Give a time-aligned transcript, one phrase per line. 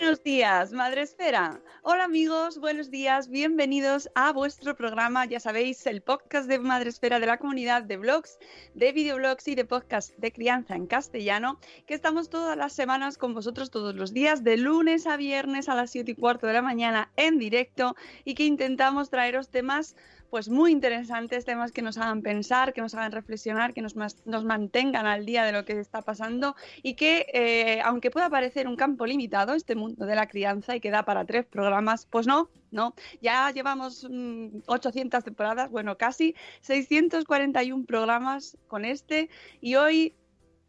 [0.00, 1.60] Buenos días, Madre Esfera.
[1.82, 7.18] Hola amigos, buenos días, bienvenidos a vuestro programa, ya sabéis, el podcast de Madre Esfera
[7.18, 8.38] de la comunidad de blogs,
[8.74, 13.32] de videoblogs y de podcast de crianza en castellano, que estamos todas las semanas con
[13.32, 16.60] vosotros todos los días, de lunes a viernes a las 7 y cuarto de la
[16.60, 19.96] mañana en directo y que intentamos traeros temas
[20.30, 24.44] pues muy interesantes, temas que nos hagan pensar, que nos hagan reflexionar, que nos, nos
[24.44, 28.76] mantengan al día de lo que está pasando y que, eh, aunque pueda parecer un
[28.76, 31.69] campo limitado, este mundo de la crianza y que da para tres programas,
[32.10, 32.94] pues no, no.
[33.20, 39.28] Ya llevamos mm, 800 temporadas, bueno, casi 641 programas con este
[39.60, 40.14] y hoy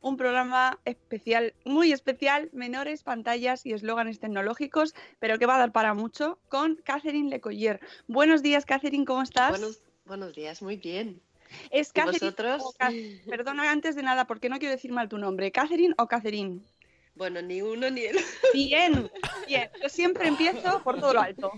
[0.02, 5.72] un programa especial, muy especial, menores, pantallas y eslóganes tecnológicos, pero que va a dar
[5.72, 7.80] para mucho, con Catherine Lecoyer.
[8.08, 9.52] Buenos días, Catherine, ¿cómo estás?
[9.52, 11.22] Buenos, buenos días, muy bien.
[11.70, 12.92] ¿Es ¿Y Catherine o Ca-
[13.30, 15.52] Perdona antes de nada, porque no quiero decir mal tu nombre.
[15.52, 16.62] ¿Catherine o Catherine?
[17.16, 18.18] Bueno, ni uno ni el
[18.54, 19.10] Bien,
[19.48, 19.70] bien.
[19.82, 21.52] Yo siempre empiezo por todo lo alto.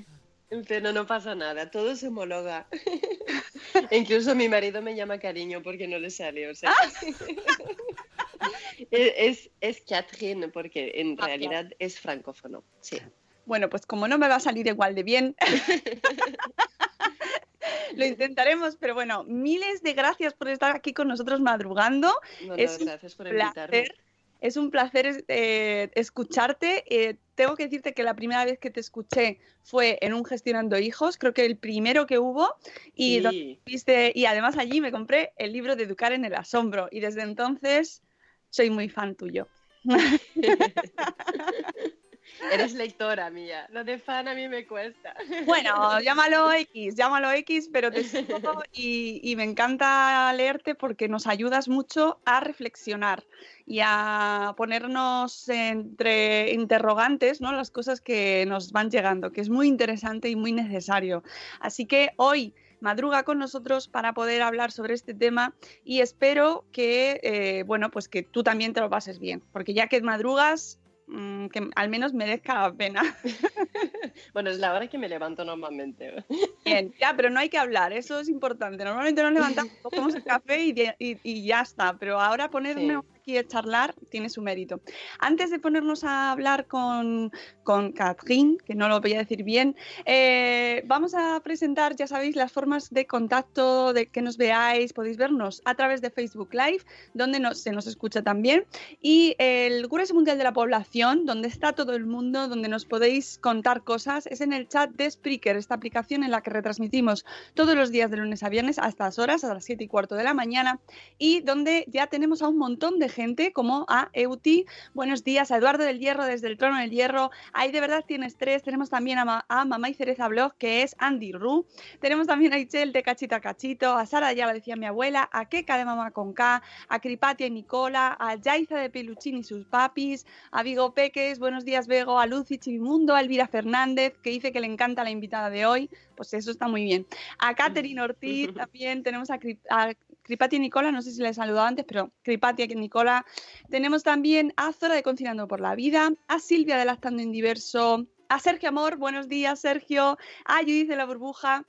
[0.68, 2.68] Pero no pasa nada, todo se homologa.
[3.92, 6.48] Incluso mi marido me llama cariño porque no le sale.
[6.50, 6.72] O sea,
[8.92, 12.64] es, es, es Catherine porque en Ah, realidad es francófono.
[12.82, 13.00] Sí.
[13.46, 15.36] Bueno, pues como no me va a salir igual de bien,
[17.96, 22.14] lo intentaremos, pero bueno, miles de gracias por estar aquí con nosotros madrugando.
[22.42, 23.54] No, no, Es un gracias por invitarme.
[23.68, 23.96] placer.
[24.44, 26.84] Es un placer eh, escucharte.
[26.90, 30.78] Eh, tengo que decirte que la primera vez que te escuché fue en un Gestionando
[30.78, 32.54] Hijos, creo que el primero que hubo,
[32.94, 33.60] y, donde Sí.
[33.66, 37.22] viste- y además allí me compré el libro de Educar en el Asombro, y desde
[37.22, 38.04] entonces
[38.50, 39.48] soy muy fan tuyo.
[42.52, 43.68] Eres lectora mía.
[43.72, 45.16] Lo de fan a mí me cuesta.
[45.46, 48.40] Bueno, llámalo X, llámalo X, pero te sigo
[48.74, 53.24] y, y me encanta leerte porque nos ayudas mucho a reflexionar
[53.66, 57.52] y a ponernos entre interrogantes, ¿no?
[57.52, 61.24] Las cosas que nos van llegando, que es muy interesante y muy necesario.
[61.60, 62.54] Así que hoy
[62.84, 65.56] madruga con nosotros para poder hablar sobre este tema
[65.86, 69.88] y espero que, eh, bueno, pues que tú también te lo pases bien, porque ya
[69.88, 70.80] que madrugas,
[71.14, 73.02] mm, que al menos merezca la pena.
[74.34, 76.26] Bueno, es la hora que me levanto normalmente.
[76.66, 78.84] Bien, ya, pero no hay que hablar, eso es importante.
[78.84, 82.86] Normalmente nos levantamos, cogemos el café y, de- y- y ya está, pero ahora aquí
[83.28, 84.82] a charlar tiene su mérito.
[85.20, 87.32] Antes de ponernos a hablar con,
[87.64, 89.76] con Catherine, que no lo voy a decir bien,
[90.06, 95.18] eh, vamos a presentar, ya sabéis, las formas de contacto, de que nos veáis, podéis
[95.18, 96.84] vernos a través de Facebook Live,
[97.14, 98.66] donde nos- se nos escucha también,
[99.02, 103.38] y el Congreso Mundial de la Población, donde está todo el mundo, donde nos podéis
[103.40, 107.76] contar cosas, es en el chat de Spreaker, esta aplicación en la que retransmitimos todos
[107.76, 110.24] los días de lunes a viernes a estas horas, a las 7 y cuarto de
[110.26, 110.80] la mañana,
[111.18, 114.66] y donde ya tenemos a un montón de gente como a Euti.
[114.94, 117.32] Buenos días a Eduardo del Hierro desde el Trono del Hierro.
[117.54, 118.64] Ahí de verdad tienes tres.
[118.64, 121.66] Tenemos también a, Ma- Mamá y Cereza Blog, que es Andy Ru.
[122.02, 125.30] Tenemos también a Ichel de Cachita a Cachito, a Sara, ya lo decía mi abuela,
[125.32, 129.44] a Keka de Mamá con K, a Cripatia y Nicola, a Yaiza de Peluchín y
[129.44, 134.32] sus papis, a Vigo Peques, buenos días Bego, a Lucy Chivimundo, a Elvira Fernández, que
[134.32, 137.06] dice que le encanta la invitada de hoy, pues eso está muy bien.
[137.40, 141.30] A Catherine Ortiz también, tenemos a, Cri- a Cripatia y Nicola, no sé si le
[141.30, 143.26] he saludado antes, pero Cripatia y Nicola.
[143.70, 148.06] Tenemos también a Zora de Cocinando por la Vida, a Silvia de Lactando en Diverso,
[148.30, 151.66] a Sergio Amor, buenos días Sergio, a Judith de la Burbuja.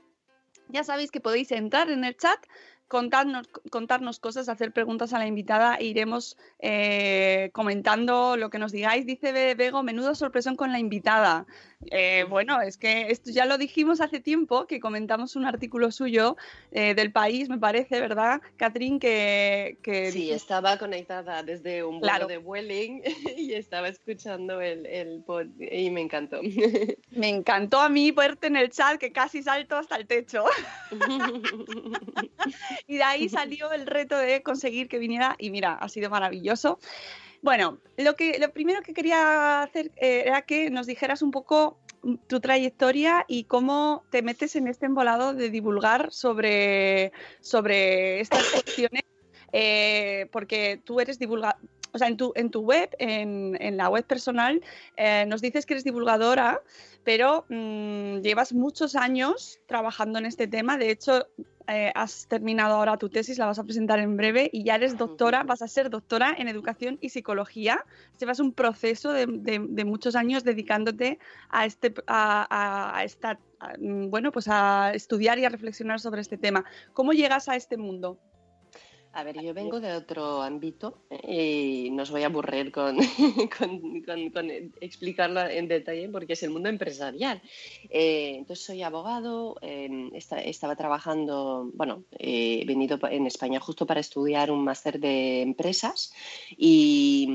[0.69, 2.39] Ya sabéis que podéis entrar en el chat,
[2.89, 8.73] contarnos, contarnos cosas, hacer preguntas a la invitada e iremos eh, comentando lo que nos
[8.73, 9.07] digáis.
[9.07, 11.47] Dice Be- Bego, menudo sorpresón con la invitada.
[11.91, 16.37] Eh, bueno, es que esto ya lo dijimos hace tiempo, que comentamos un artículo suyo
[16.73, 18.99] eh, del país, me parece, ¿verdad, Catrín?
[18.99, 22.27] Que, que Sí, estaba conectada desde un vuelo Claro.
[22.27, 23.03] de Vueling
[23.37, 26.41] y estaba escuchando el, el pod y me encantó.
[27.11, 30.45] me encantó a mí verte en el chat, que casi salto hasta el techo.
[32.87, 36.79] y de ahí salió el reto de conseguir que viniera y mira, ha sido maravilloso.
[37.43, 41.79] Bueno, lo, que, lo primero que quería hacer eh, era que nos dijeras un poco
[42.27, 49.03] tu trayectoria y cómo te metes en este embolado de divulgar sobre, sobre estas cuestiones,
[49.53, 51.61] eh, porque tú eres divulgador.
[51.95, 54.61] O sea, en tu, en tu web, en, en la web personal,
[54.97, 56.61] eh, nos dices que eres divulgadora,
[57.05, 60.77] pero mm, llevas muchos años trabajando en este tema.
[60.77, 61.29] De hecho,
[61.69, 64.99] eh, has terminado ahora tu tesis, la vas a presentar en breve y ya eres
[64.99, 67.85] doctora, vas a ser doctora en educación y psicología.
[68.19, 71.21] Llevas un proceso de, de- de muchos años dedicándote
[71.51, 73.39] a este, a, a- a esta,
[73.79, 76.65] mm, bueno, pues a estudiar y a reflexionar sobre este tema.
[76.93, 78.19] ¿Cómo llegas a este mundo?
[79.17, 82.97] A ver, yo vengo de otro ámbito eh, y no os voy a aburrir con,
[83.59, 84.03] con-
[84.81, 87.41] explicarlo en detalle porque es el mundo empresarial.
[87.91, 94.01] Eh, entonces soy abogado, esta- estaba trabajando, bueno, eh, he venido en España justo para
[94.01, 96.13] estudiar un máster de empresas
[96.59, 97.29] y,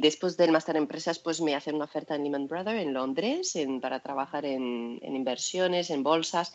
[0.00, 3.58] después del máster de empresas pues me hacen una oferta en Lehman Brothers en Londres
[3.82, 6.54] para trabajar en inversiones, en bolsas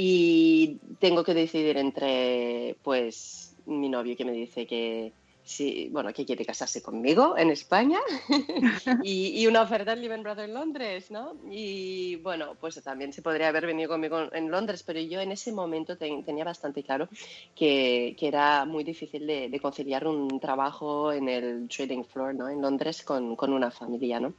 [0.00, 5.12] y tengo que decidir entre pues mi novio que me dice que
[5.42, 7.98] sí, bueno, que quiere casarse conmigo en España
[9.02, 11.34] y, y una oferta en Lehman Brothers en Londres, ¿no?
[11.50, 15.52] Y bueno, pues también se podría haber venido conmigo en Londres, pero yo en ese
[15.52, 17.08] momento ten- tenía bastante claro
[17.54, 22.48] que, que era muy difícil de, de conciliar un trabajo en el trading floor, ¿no?
[22.48, 24.34] En Londres con, con una familia, ¿no?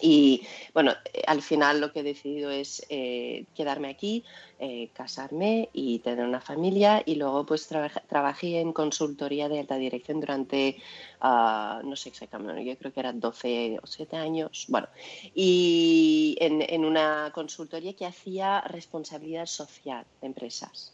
[0.00, 0.42] Y
[0.74, 4.24] bueno, eh, al final lo que he decidido es eh, quedarme aquí,
[4.58, 9.76] eh, casarme y tener una familia y luego pues trabaja- trabajé en consultoría de alta
[9.76, 10.76] dirección durante,
[11.20, 14.88] ah, no sé exactamente, yo creo que eran 12 o 7 años, bueno,
[15.34, 20.92] y en, en una consultoría que hacía responsabilidad social de empresas.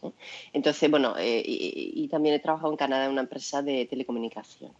[0.53, 4.73] Entonces, bueno, y, y también he trabajado en Canadá en una empresa de telecomunicación.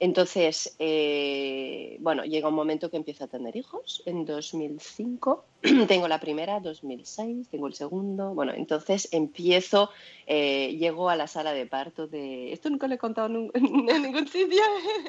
[0.00, 4.02] Entonces, eh, bueno, llega un momento que empiezo a tener hijos.
[4.06, 5.44] En 2005
[5.88, 8.34] tengo la primera, 2006 tengo el segundo.
[8.34, 9.90] Bueno, entonces empiezo,
[10.26, 12.52] eh, llego a la sala de parto de...
[12.52, 14.62] Esto nunca lo he contado nun- en ningún sitio.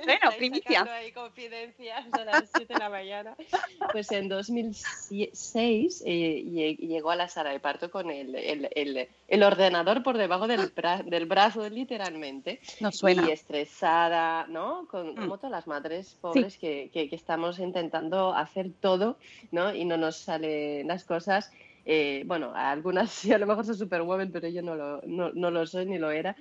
[0.05, 0.83] Bueno, primicia.
[0.83, 3.35] ahí confidencias a las 7 de la mañana.
[3.91, 9.07] Pues en 2006 eh, lle- llegó a la sala de parto con el, el- el-
[9.27, 13.27] el ordenador por debajo del, bra- del brazo, literalmente No suena.
[13.27, 14.87] y estresada, ¿no?
[14.89, 15.15] Con, Mm.
[15.15, 19.17] como todas las madres pobres que, que- que estamos intentando hacer todo,
[19.51, 19.73] ¿no?
[19.73, 20.27] Y no nos
[20.85, 21.51] las cosas.
[21.85, 25.51] Eh, bueno, algunas sí, a lo mejor soy superwoman, pero yo no lo, no, no
[25.51, 26.35] lo soy ni lo era.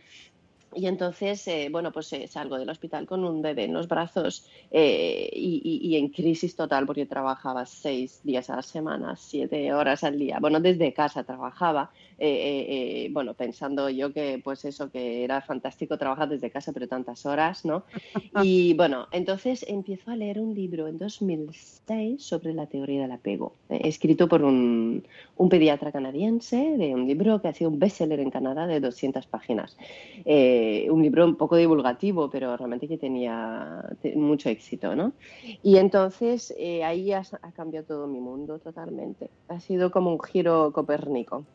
[0.76, 4.46] Y entonces, eh, bueno, pues eh, salgo del hospital con un bebé en los brazos
[4.70, 9.72] eh, y, y- y en crisis total porque trabajaba seis días a la semana, siete
[9.72, 10.38] horas al día.
[10.40, 16.28] Bueno, desde casa trabajaba, eh, bueno, pensando yo que pues eso, que era fantástico trabajar
[16.28, 17.84] desde casa, pero tantas horas, ¿no?
[18.44, 23.54] Y bueno, entonces empiezo a leer un libro en 2006 sobre la teoría del apego,
[23.68, 25.04] escrito por un,
[25.36, 29.26] un pediatra canadiense, de un libro que ha sido un bestseller en Canadá de 200
[29.26, 29.76] páginas.
[30.24, 35.16] Eh, un libro un poco divulgativo, pero realmente que tenía te- mucho éxito, ¿no?
[35.62, 39.32] Y entonces eh, ahí ha, ha cambiado todo mi mundo totalmente.
[39.48, 41.48] Ha sido como un giro copérnico.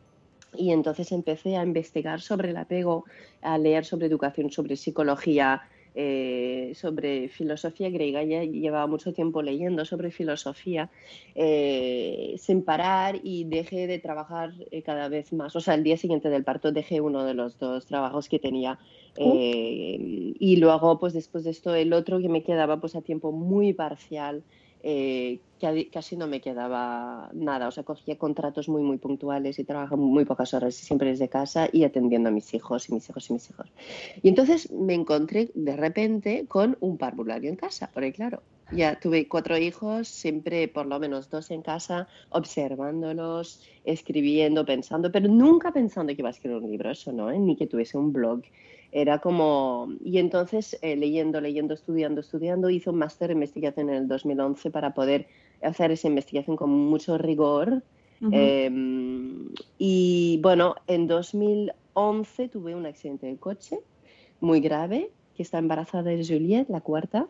[0.52, 3.04] Y entonces empecé a investigar sobre el apego,
[3.40, 5.62] a leer sobre educación, sobre psicología,
[5.94, 10.90] eh, sobre filosofía griega, ya llevaba mucho tiempo leyendo sobre filosofía
[11.34, 15.56] eh, sin parar y dejé de trabajar eh, cada vez más.
[15.56, 18.78] O sea, el día siguiente del parto dejé uno de los dos trabajos que tenía.
[19.18, 23.72] y luego, pues después de esto, el otro que me quedaba pues a tiempo muy
[23.72, 24.42] parcial
[24.82, 29.64] eh, que casi no me quedaba nada, o sea, cogía contratos muy, muy puntuales y
[29.64, 33.28] trabajaba muy pocas horas, siempre desde casa y atendiendo a mis hijos y mis hijos
[33.28, 33.70] y mis hijos.
[34.22, 39.28] Y entonces me encontré de repente con un parvulario en casa, porque claro, ya tuve
[39.28, 46.14] cuatro hijos, siempre por lo menos dos en casa, observándolos, escribiendo, pensando, pero nunca pensando
[46.14, 47.38] que iba a escribir un libro, eso no, ¿eh?
[47.38, 48.42] ni que tuviese un blog.
[48.92, 53.96] Era como, y entonces eh, leyendo, leyendo, estudiando, estudiando, hice un máster de investigación en
[53.96, 55.28] el 2011 para poder
[55.62, 57.82] hacer esa investigación con mucho rigor.
[58.32, 63.78] Em, y bueno, en 2011 tuve un accidente de coche
[64.40, 67.28] muy grave, que está embarazada de Juliette, la cuarta,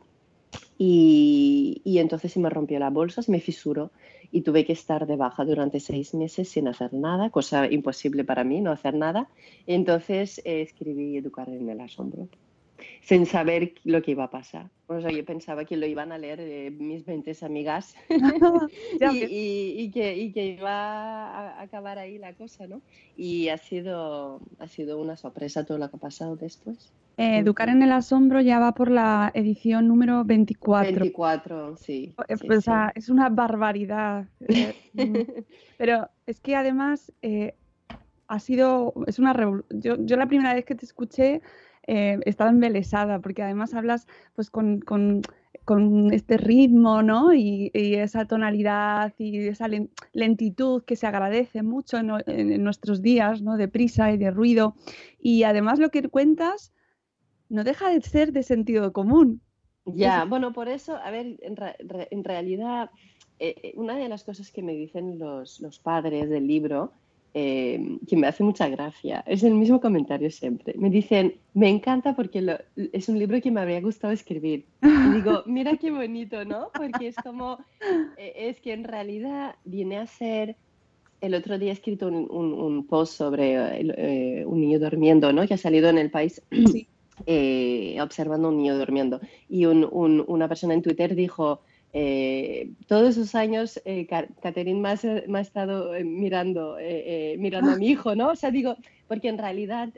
[0.78, 3.90] y, entonces se me rompió la bolsa, se me fisuró
[4.32, 8.44] y tuve que estar de baja durante seis meses sin hacer nada, cosa imposible para
[8.44, 9.28] mí, no hacer nada.
[9.66, 12.28] Entonces eh, escribí Educar en el Asombro,
[13.02, 14.68] sin saber lo que iba a pasar.
[14.86, 20.16] O sea, yo pensaba que lo iban a leer eh, mis 20 amigas y, que,
[20.16, 22.82] y, que, iba a acabar ahí la cosa, ¿no?
[23.16, 26.92] Y ha sido, ha sido una sorpresa todo lo que ha pasado después.
[27.20, 30.90] Eh, Educar en el asombro ya va por la edición número 24.
[30.90, 32.14] 24, sí.
[32.28, 34.26] Eh, pues, es una barbaridad.
[34.48, 35.42] Eh, mm,
[35.76, 37.12] pero es que además
[38.26, 39.34] ha sido, es una
[39.68, 41.42] yo, yo la primera vez que te escuché
[42.24, 45.22] estaba embelesada porque además hablas pues con, con,
[45.64, 47.34] con este ritmo, ¿no?
[47.34, 49.66] Y, esa tonalidad y esa
[50.12, 53.56] lentitud que se agradece mucho en, en, nuestros días, ¿no?
[53.56, 54.74] De prisa y de ruido.
[55.18, 56.72] Y además lo que cuentas
[57.48, 59.42] no deja de ser de sentido común.
[59.84, 62.90] Ya, bueno, por eso, a ver, en, realidad,
[63.38, 66.92] eh, eh, una de las cosas que me dicen los, los padres del libro,
[67.34, 70.74] eh, que me hace mucha gracia, es el mismo comentario siempre.
[70.76, 72.58] Me dicen, me encanta porque
[72.92, 74.66] es un libro que me habría gustado escribir.
[74.82, 76.70] Y digo, mira qué bonito, ¿no?
[76.74, 77.58] Porque es como,
[78.16, 80.56] es que en realidad viene a ser
[81.20, 85.46] el otro día he escrito un, post sobre un niño durmiendo, ¿no?
[85.46, 86.42] Que ha salido en el país.
[86.70, 86.88] Sí.
[87.26, 89.20] Eh, observando a un niño durmiendo.
[89.48, 91.60] Y una persona en Twitter dijo,
[91.92, 96.76] eh, todos esos años eh, Catherine me ha, estado eh, mirando,
[97.38, 98.30] mirando a mi hijo, ¿no?
[98.30, 98.76] O sea, digo,
[99.08, 99.90] porque en realidad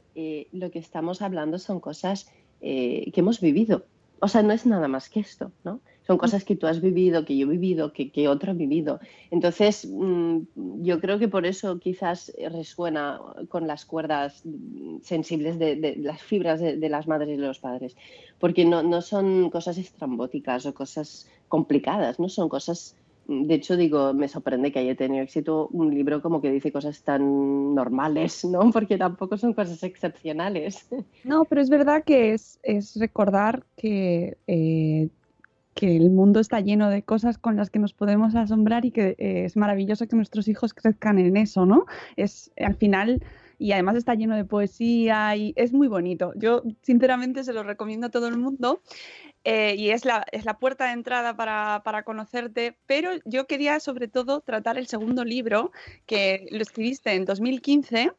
[0.52, 2.30] lo que estamos hablando son cosas
[2.60, 3.84] que hemos vivido.
[4.20, 5.80] O sea, no es nada más que esto, ¿no?
[6.06, 9.00] son cosas que tú has vivido, que yo he vivido, que, que otro ha vivido.
[9.30, 10.38] Entonces, mm,
[10.82, 14.42] yo creo que por eso quizás resuena con las cuerdas
[15.02, 17.96] sensibles de, las fibras de, las madres y de los padres,
[18.38, 22.96] porque no, no son cosas estrambóticas o cosas complicadas, no son cosas
[23.28, 27.02] de hecho, digo, me sorprende que haya tenido éxito un libro como que dice cosas
[27.02, 28.60] tan normales, ¿no?
[28.72, 30.88] Porque tampoco son cosas excepcionales.
[31.22, 35.08] No, pero es verdad que es, es recordar que eh,
[35.74, 39.14] que el mundo está lleno de cosas con las que nos podemos asombrar y que
[39.18, 41.86] eh, es maravilloso que nuestros hijos crezcan en eso, ¿no?
[42.16, 43.22] Es al final
[43.62, 46.32] y además está lleno de poesía y es muy bonito.
[46.34, 48.82] Yo sinceramente se lo recomiendo a todo el mundo
[49.44, 53.78] eh, y es la, es la puerta de entrada para, para, conocerte, pero yo quería
[53.78, 55.70] sobre todo tratar el segundo libro
[56.06, 58.12] que lo escribiste en 2015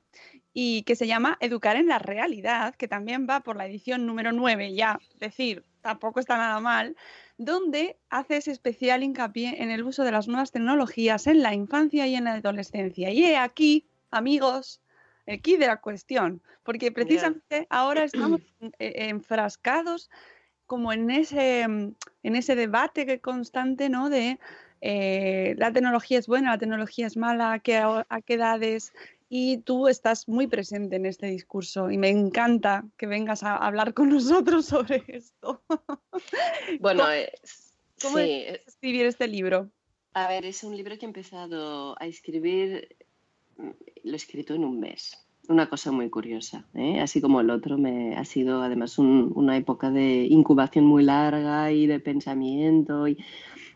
[0.53, 4.31] y que se llama Educar en la Realidad, que también va por la edición número
[4.31, 6.95] 9, ya decir, tampoco está nada mal,
[7.37, 12.15] donde haces especial hincapié en el uso de las nuevas tecnologías en la infancia y
[12.15, 13.09] en la adolescencia.
[13.11, 14.82] Y he aquí, amigos,
[15.25, 18.41] el key de la cuestión, porque precisamente ahora estamos
[18.79, 20.09] e-, enfrascados
[20.65, 24.09] como en ese, en ese debate constante, ¿no?
[24.09, 24.39] De
[24.81, 28.93] eh, la tecnología es buena, la tecnología es mala, a qué, a qué edades,
[29.35, 33.95] y tú estás muy presente en este discurso y me encanta que vengas a hablar
[33.95, 35.63] con nosotros sobre esto.
[36.79, 37.05] Bueno,
[37.99, 39.71] ¿cómo, es escribir este libro?
[40.13, 43.02] A ver, es un libro que he empezado a escribir, mm,
[43.57, 45.19] lo he escrito en un mes.
[45.49, 47.01] Una cosa muy curiosa, ¿eh?
[47.01, 51.85] así como el otro me ha sido además una época de incubación muy larga y
[51.85, 53.17] de pensamiento y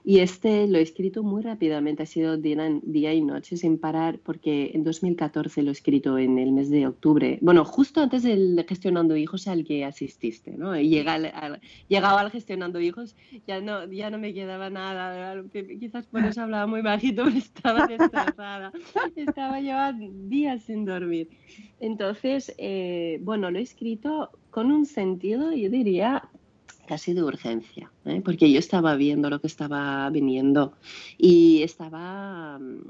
[0.08, 4.72] y este lo he escrito muy rápidamente, ha sido día, y noche sin parar, porque
[4.74, 7.40] en 2014 lo he escrito en el mes de octubre.
[7.42, 10.80] Bueno, justo antes del Gestionando Hijos al que asististe, ¿no?
[10.80, 11.60] Llega al,
[11.90, 15.44] llegaba al Gestionando Hijos, ya no, ya no me quedaba nada.
[15.52, 18.72] Quizás por eso hablaba muy bajito, pero estaba destrozada.
[19.14, 21.32] estaba llevando días sin dormir.
[21.82, 26.30] Entonces, eh, bueno, lo he escrito con un sentido, yo diría,
[26.88, 28.22] casi de urgencia, ¿eh?
[28.24, 30.74] porque yo estaba viendo lo que estaba viniendo
[31.18, 32.82] y estaba mm,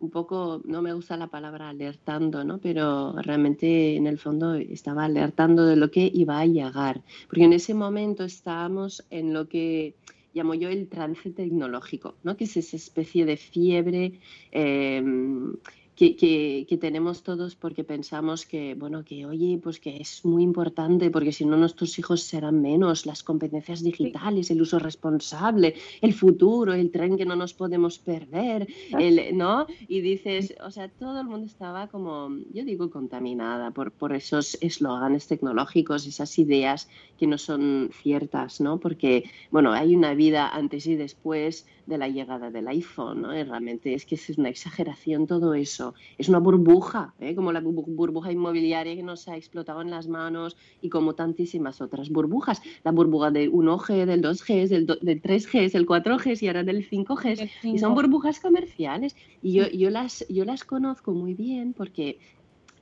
[0.00, 2.58] un poco, no me gusta la palabra alertando, ¿no?
[2.58, 7.52] pero realmente en el fondo estaba alertando de lo que iba a llegar, porque en
[7.52, 9.94] ese momento estábamos en lo que
[10.32, 12.36] llamo yo el trance tecnológico, ¿no?
[12.36, 14.20] que es esa especie de fiebre.
[14.50, 15.02] Eh,
[15.96, 16.16] que,
[16.68, 21.32] que, tenemos todos porque pensamos que, bueno, que oye, pues que es muy importante porque
[21.32, 26.90] si no nuestros hijos serán menos, las competencias digitales, el uso responsable, el futuro, el
[26.90, 28.66] tren que no nos podemos perder,
[28.98, 29.66] el, ¿no?
[29.86, 34.58] Y dices, o sea, todo el mundo estaba como, yo digo, contaminada por, por esos
[34.60, 38.80] eslóganes tecnológicos, esas ideas que no son ciertas, ¿no?
[38.80, 43.28] Porque, bueno, hay una vida antes y después de la llegada del iPhone, ¿no?
[43.28, 45.94] realmente es que es una exageración todo eso.
[46.18, 47.34] Es una burbuja, ¿eh?
[47.34, 52.10] como la burbuja inmobiliaria que nos ha explotado en las manos y como tantísimas otras
[52.10, 52.62] burbujas.
[52.84, 57.50] La burbuja del 1G, del 2G, del, del 3G, del 4G y ahora del 5G.
[57.62, 59.16] Y son burbujas comerciales.
[59.42, 62.18] Y yo, yo, las, yo las conozco muy bien porque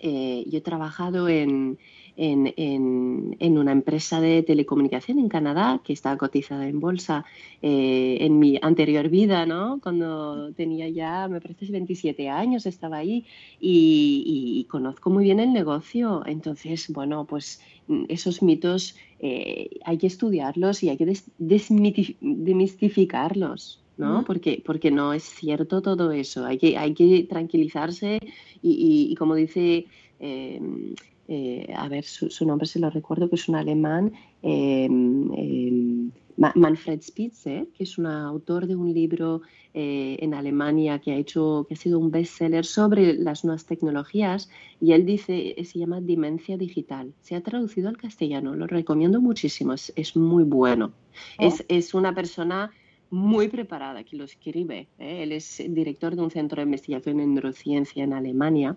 [0.04, 1.78] eh, yo he trabajado en,
[2.16, 7.24] en, una empresa de telecomunicación en Canadá que está cotizada en bolsa
[7.62, 9.80] eh, en mi anterior vida, ¿no?
[9.82, 13.26] Cuando tenía ya, me parece, 27 años, estaba ahí
[13.60, 16.22] y, conozco muy bien el negocio.
[16.26, 17.60] Entonces, bueno, pues
[18.08, 23.78] esos mitos eh, hay que estudiarlos y hay que demistificarlos.
[23.98, 24.24] ¿no?
[24.24, 26.44] Porque, porque no es cierto todo eso.
[26.44, 28.18] Hay que, hay que tranquilizarse
[28.62, 29.86] y, como dice
[30.18, 30.94] em,
[31.34, 34.12] eh, a ver, su, nombre se lo recuerdo, que es un alemán,
[34.42, 39.40] em, em, Manfred Spitzer, que es un autor de un libro
[39.72, 44.50] eh, en Alemania que ha hecho, que ha sido un bestseller sobre las nuevas tecnologías,
[44.78, 47.14] y él dice, se llama Dimencia Digital.
[47.22, 50.92] Se ha traducido al castellano, lo recomiendo muchísimo, es, muy bueno.
[51.38, 51.46] Oh.
[51.46, 52.70] Es, es una persona
[53.12, 54.88] muy preparada que lo escribe.
[54.98, 55.22] ¿eh?
[55.22, 58.76] Él es director de un centro de investigación en neurociencia en Alemania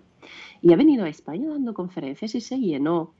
[0.60, 3.14] y ha venido a España dando conferencias y se llenó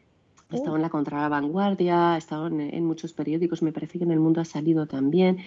[0.48, 4.12] ha estado en la Contra Vanguardia, ha estado en, muchos periódicos, me parece que en
[4.12, 5.38] el mundo ha salido también.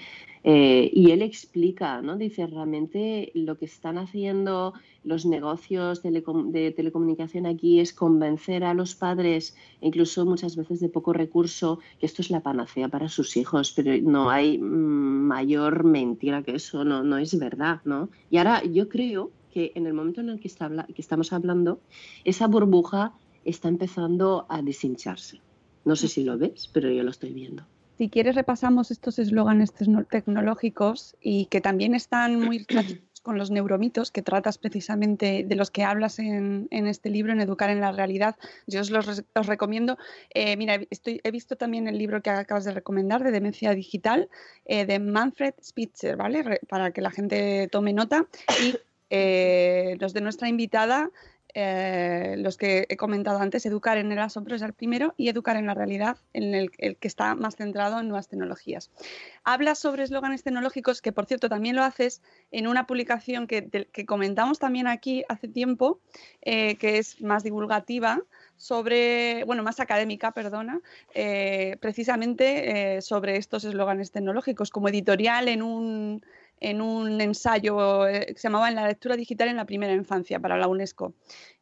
[0.43, 2.17] Eh, y él explica, ¿no?
[2.17, 4.73] Dice, realmente lo que están haciendo
[5.05, 11.13] los negocios de telecomunicación aquí es convencer a los padres, incluso muchas veces de poco
[11.13, 14.61] recurso, que esto es la panacea para sus hijos, pero no hay mm,
[15.27, 18.09] mayor mentira que eso, no, no es verdad, ¿no?
[18.29, 21.79] Y ahora yo creo que en el momento en el que, está, que estamos hablando,
[22.23, 23.13] esa burbuja
[23.45, 25.41] está empezando a deshincharse.
[25.85, 27.63] No sé si lo ves, pero yo lo estoy viendo.
[27.97, 29.73] Si quieres repasamos estos eslóganes
[30.09, 32.65] tecnológicos y que también están muy
[33.21, 37.69] con los neuromitos que tratas precisamente de los que hablas en, este libro, en Educar
[37.69, 38.37] en la Realidad.
[38.67, 39.97] Yo os los, recomiendo.
[40.33, 44.29] Eh, mira, estoy, he visto también el libro que acabas de recomendar de Demencia Digital
[44.65, 46.61] eh, de Manfred Spitzer, ¿vale?
[46.67, 48.25] Para que la gente tome nota.
[48.63, 48.75] Y
[49.09, 51.11] eh, los de nuestra invitada
[51.55, 55.57] eh, los que he comentado antes, educar en el asombro es el primero y educar
[55.57, 58.91] en la realidad, en el, que está más centrado en nuevas tecnologías.
[59.43, 64.59] Hablas sobre eslóganes tecnológicos, que por cierto también lo haces en una publicación que, comentamos
[64.59, 65.99] también aquí hace tiempo,
[66.41, 68.21] eh, que es más divulgativa,
[68.57, 70.81] sobre, bueno, más académica, perdona,
[71.13, 76.21] eh, precisamente sobre estos eslóganes tecnológicos, como editorial en un,
[76.61, 80.39] en un ensayo eh, que se llamaba En la lectura digital en la primera infancia
[80.39, 81.13] para la UNESCO.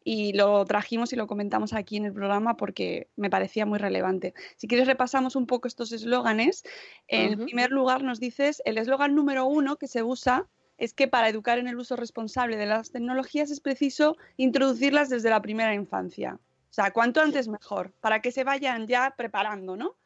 [0.03, 4.33] Y lo trajimos y lo comentamos aquí en el programa porque me parecía muy relevante.
[4.55, 6.63] Si quieres repasamos un poco estos eslóganes.
[7.07, 11.29] En primer lugar nos dices, el eslogan número uno que se usa es que para
[11.29, 16.39] educar en el uso responsable de las tecnologías es preciso introducirlas desde la primera infancia.
[16.69, 19.97] O sea, cuanto antes mejor, para que se vayan ya preparando, ¿no?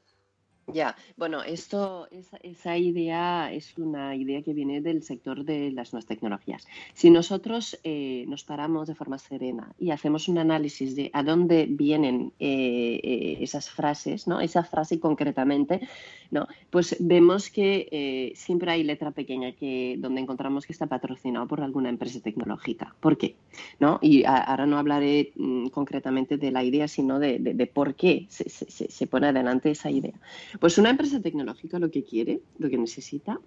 [0.67, 5.91] Ya, bueno, esto, esa, esa, idea es una idea que viene del sector de las
[5.91, 6.65] nuevas tecnologías.
[6.93, 11.65] Si nosotros eh, nos paramos de forma serena y hacemos un análisis de a dónde
[11.69, 14.39] vienen eh, eh, esas frases, ¿no?
[14.39, 15.82] Esa frase concretamente,
[16.30, 16.47] ¿no?
[16.69, 21.89] Pues vemos que siempre hay letra pequeña que donde encontramos que está patrocinado por alguna
[21.89, 22.95] empresa tecnológica.
[23.00, 23.36] ¿Por qué?
[23.80, 24.00] ¿No?
[24.02, 29.08] Y ahora no hablaré mm, concretamente de la idea, sino de, de, por qué se
[29.08, 30.13] pone adelante esa idea.
[30.62, 33.41] Pues una empresa tecnológica lo que quiere, lo que necesita,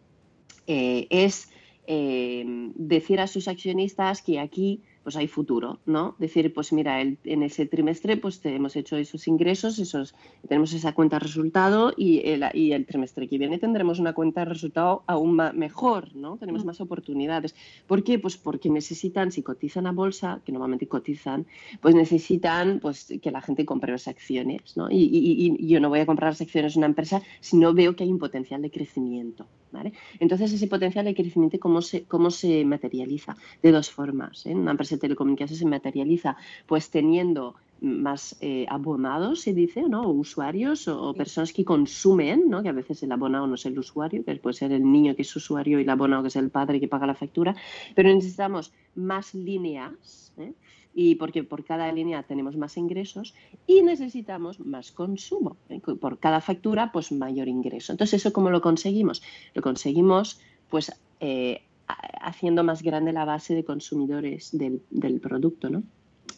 [0.66, 1.48] eh, es
[1.86, 6.16] eh, decir a sus accionistas que aquí pues hay futuro, ¿no?
[6.18, 10.14] Decir, pues mira, el- en ese trimestre pues te- hemos hecho esos ingresos, esos,
[10.48, 14.40] tenemos esa cuenta de resultado y el, y el trimestre que viene tendremos una cuenta
[14.40, 16.36] de resultado aún mejor, ¿no?
[16.38, 17.54] Tenemos más oportunidades.
[17.86, 18.18] ¿Por qué?
[18.18, 21.46] Pues porque necesitan, si cotizan a bolsa, que normalmente cotizan,
[21.80, 24.90] pues necesitan pues que la gente compre las acciones, ¿no?
[24.90, 27.74] Y, y- y yo no voy a comprar las acciones de una empresa si no
[27.74, 29.92] veo que hay un potencial de crecimiento, ¿vale?
[30.20, 33.36] Entonces ese potencial de crecimiento, ¿cómo se, cómo se materializa?
[33.62, 34.46] De dos formas.
[34.46, 34.52] ¿eh?
[34.52, 40.02] En una empresa de telecomunicaciones se materializa pues teniendo más eh, abonados, se dice, ¿no?
[40.02, 42.62] O usuarios o, o personas que consumen, ¿no?
[42.62, 45.22] Que a veces el abonado no es el usuario, que puede ser el niño que
[45.22, 47.54] es usuario y el abonado que es el padre que paga la factura,
[47.94, 50.54] pero necesitamos más líneas, ¿eh?
[50.94, 53.34] Y porque por cada línea tenemos más ingresos
[53.66, 55.56] y necesitamos más consumo.
[55.68, 55.80] ¿eh?
[55.80, 57.92] Por cada factura, pues mayor ingreso.
[57.92, 59.22] Entonces, ¿eso cómo lo conseguimos?
[59.54, 65.68] Lo conseguimos, pues, eh, ha- haciendo más grande la base de consumidores del, del producto,
[65.68, 65.82] ¿no?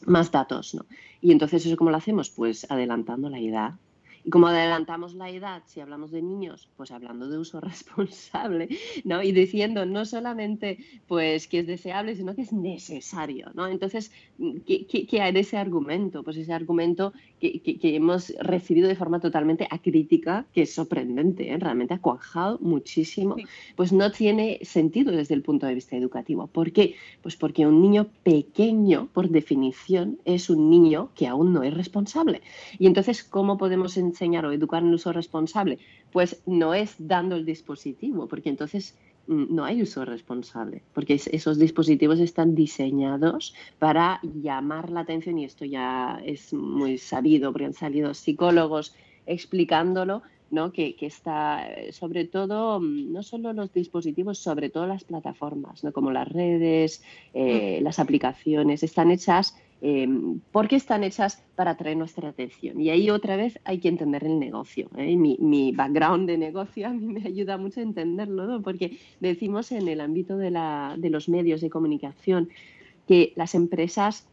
[0.06, 0.86] Más datos, ¿no?
[1.20, 2.30] Y entonces, ¿eso cómo lo hacemos?
[2.30, 3.74] Pues adelantando la edad.
[4.26, 8.68] Y como adelantamos la edad, si hablamos de niños, pues hablando de uso responsable,
[9.04, 9.22] ¿no?
[9.22, 13.68] Y diciendo no solamente pues que es deseable, sino que es necesario, ¿no?
[13.68, 14.10] Entonces,
[14.66, 16.24] ¿qué, qué- qué hay de ese argumento?
[16.24, 21.48] Pues ese argumento que, que- que hemos recibido de forma totalmente acrítica, que es sorprendente,
[21.52, 21.56] ¿eh?
[21.58, 23.36] realmente ha cuajado muchísimo,
[23.76, 26.48] pues no tiene sentido desde el punto de vista educativo.
[26.48, 26.96] ¿Por qué?
[27.22, 32.42] Pues porque un niño pequeño, por definición, es un niño que aún no es responsable.
[32.76, 35.78] Y entonces, ¿cómo podemos enseñar o educar en uso responsable?
[36.12, 38.96] Pues no es dando el dispositivo, porque entonces
[39.28, 45.38] mm, no hay uso responsable, porque es- esos dispositivos están diseñados para llamar la atención
[45.38, 48.94] y esto ya es muy sabido, porque han salido psicólogos
[49.26, 50.70] explicándolo, ¿no?
[50.72, 55.82] que, que está eh, sobre todo, mm, no solo los dispositivos, sobre todo las plataformas,
[55.82, 55.92] ¿no?
[55.92, 57.02] como las redes,
[57.34, 60.08] eh, las aplicaciones, están hechas eh,
[60.52, 62.80] porque están hechas para atraer nuestra atención.
[62.80, 64.88] Y ahí otra vez hay que entender el negocio.
[64.96, 65.16] ¿eh?
[65.16, 68.62] Mi, background de negocio a mí me ayuda mucho a entenderlo, ¿no?
[68.62, 70.50] porque decimos en el ámbito de,
[71.10, 72.48] los medios de comunicación
[73.06, 74.26] que las empresas,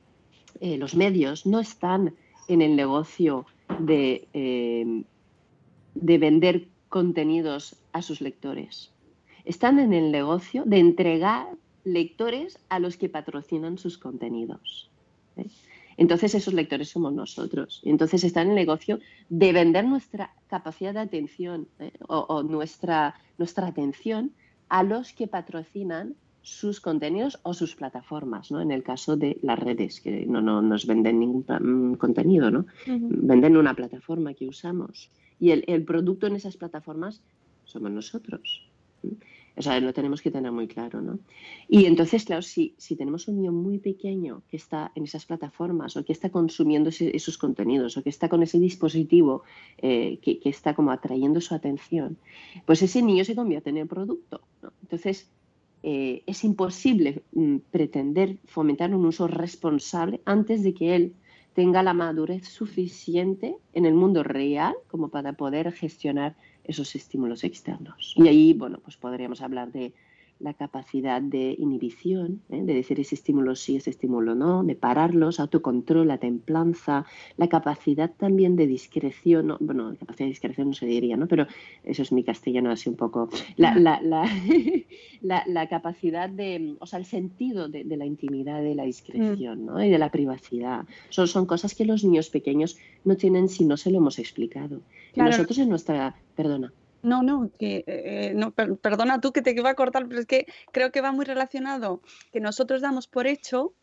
[0.61, 2.15] eh, los medios, no están
[2.47, 3.45] en el negocio
[3.87, 5.03] eh,
[5.95, 8.91] de vender contenidos a sus lectores.
[9.45, 11.47] Están en el negocio de entregar
[11.83, 14.89] lectores a los que patrocinan sus contenidos.
[15.37, 15.47] ¿Eh?
[15.97, 17.81] Entonces esos lectores somos nosotros.
[17.83, 21.91] Y Entonces está en el negocio de vender nuestra capacidad de atención ¿eh?
[22.07, 24.31] o, o nuestra, nuestra atención
[24.69, 28.59] a los que patrocinan sus contenidos o sus plataformas, ¿no?
[28.59, 32.65] En el caso de las redes, que no, no nos venden ningún mm, contenido, ¿no?
[32.85, 35.09] Venden una plataforma que usamos.
[35.39, 37.21] Y el, el producto en esas plataformas
[37.63, 38.69] somos nosotros.
[39.55, 41.19] O sea, lo tenemos que tener muy claro, ¿no?
[41.67, 45.95] Y entonces, claro, si, si tenemos un niño muy pequeño que está en esas plataformas
[45.95, 49.43] o que está consumiendo esos contenidos o que está con ese dispositivo
[49.77, 52.17] eh, que, que está como atrayendo su atención,
[52.65, 54.41] pues ese niño se convierte en el producto.
[54.81, 55.29] Entonces,
[55.85, 61.13] eh, es imposible mm, pretender fomentar un uso responsable antes de que él
[61.53, 68.13] tenga la madurez suficiente en el mundo real como para poder gestionar esos estímulos externos.
[68.17, 69.93] Y ahí, bueno, pues podríamos hablar de
[70.39, 72.63] la capacidad de inhibición, ¿eh?
[72.63, 77.05] de decir ese estímulo sí, ese estímulo no, de pararlos, autocontrol, la templanza,
[77.37, 79.57] la capacidad también de discreción, ¿no?
[79.61, 81.27] bueno, la capacidad de discreción no se diría, ¿no?
[81.27, 81.45] Pero
[81.83, 84.01] eso es mi castellano así un poco, la, la,
[85.21, 89.65] la, la- capacidad de, o sea, el sentido de, de la intimidad, de la discreción,
[89.65, 89.83] ¿no?
[89.83, 90.85] Y de la privacidad.
[91.09, 94.81] Son, son cosas que los niños pequeños no tienen si no se lo hemos explicado.
[95.11, 95.29] Y Claro.
[95.31, 96.73] nosotros en nuestra, perdona.
[97.01, 100.25] No, no, que eh, no, per- perdona tú que te iba a cortar, pero es
[100.25, 103.73] que creo que va muy relacionado que nosotros damos por hecho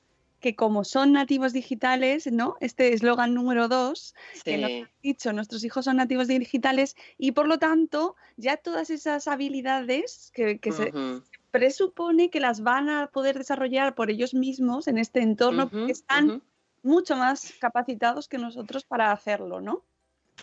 [0.40, 2.56] que como son nativos digitales, ¿no?
[2.60, 7.46] Este eslogan número dos, que nos han dicho, nuestros hijos son nativos digitales y por
[7.46, 10.92] lo tanto ya todas esas habilidades que, que se
[11.50, 16.42] presupone que las van a poder desarrollar por ellos mismos en este entorno porque están
[16.82, 19.82] mucho más capacitados que nosotros para hacerlo, ¿no?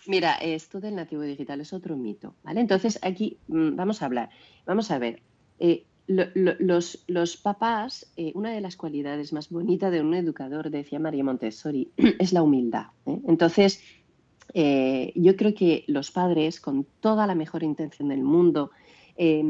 [0.06, 2.60] Mira, esto del nativo digital es otro mito, ¿vale?
[2.60, 4.30] Entonces aquí mm, vamos a hablar,
[4.66, 5.22] vamos a ver.
[5.58, 10.70] eh, lo- lo- los, papás, eh, una de las cualidades más bonitas de un educador,
[10.70, 12.86] decía María Montessori, es la humildad.
[13.06, 13.20] ¿eh?
[13.26, 13.82] Entonces,
[14.54, 18.70] yo creo que los padres, con toda la mejor intención del mundo,
[19.16, 19.42] eh,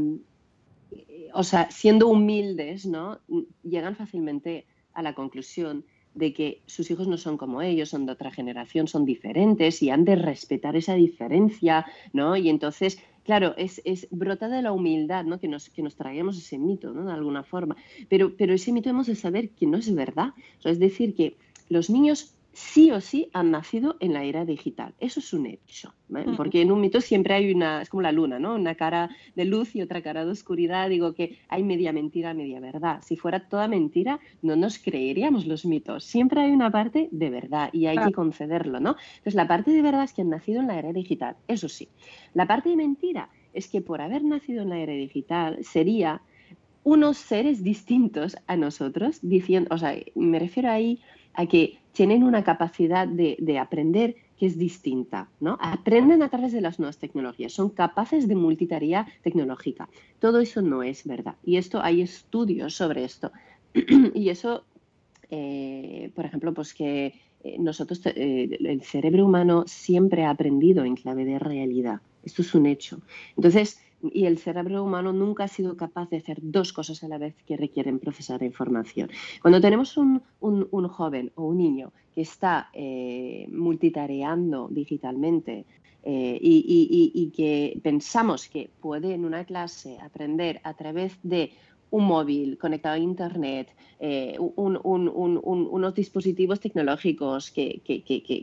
[1.34, 3.20] o sea, siendo humildes, ¿no?
[3.62, 5.84] Llegan fácilmente a la conclusión
[6.14, 9.90] de que sus hijos no son como ellos, son de otra generación, son diferentes y
[9.90, 12.36] han de respetar esa diferencia, ¿no?
[12.36, 15.38] Y entonces claro, es, es, brota de la humildad, ¿no?
[15.38, 17.04] Que nos, que nos traguemos ese mito, ¿no?
[17.04, 17.76] De alguna forma.
[18.08, 20.32] Pero, pero ese mito hemos de saber que no es verdad.
[20.64, 21.36] es decir, que
[21.68, 24.92] los niños sí o sí han nacido en la era digital.
[24.98, 25.94] Eso es un hecho,
[26.36, 28.56] porque en un mito siempre hay una, es como la luna, ¿no?
[28.56, 30.88] Una cara de luz y otra cara de oscuridad.
[30.88, 33.00] Digo que hay media mentira, media verdad.
[33.04, 36.04] Si fuera toda mentira, no nos creeríamos los mitos.
[36.04, 38.96] Siempre hay una parte de verdad y hay que concederlo, ¿no?
[39.10, 41.88] Entonces, la parte de verdad es que han nacido en la era digital, eso sí.
[42.34, 46.22] La parte de mentira es que por haber nacido en la era digital sería
[46.82, 51.00] unos seres distintos a nosotros, diciendo, o sea, me refiero ahí
[51.34, 55.58] a que tienen una capacidad de, aprender que es distinta, ¿no?
[55.60, 59.88] Aprenden a través de las nuevas tecnologías, son capaces de multitarea tecnológica.
[60.20, 61.34] Todo eso no es verdad.
[61.42, 63.32] Y esto hay estudios sobre esto.
[64.14, 64.62] y eso,
[65.28, 70.94] eh, por ejemplo, pues que eh, nosotros, eh, el cerebro humano siempre ha aprendido en
[70.94, 72.00] clave de realidad.
[72.22, 73.00] Esto es un hecho.
[73.36, 77.18] Entonces, y el cerebro humano nunca ha sido capaz de hacer dos cosas a la
[77.18, 79.10] vez que requieren procesar información.
[79.42, 80.22] Cuando tenemos un,
[80.88, 85.66] joven o un niño que está eh, multitareando digitalmente
[86.04, 91.52] eh, y, que pensamos que puede en una clase aprender a través de
[91.90, 97.82] un móvil conectado a Internet, eh, unos dispositivos tecnológicos que,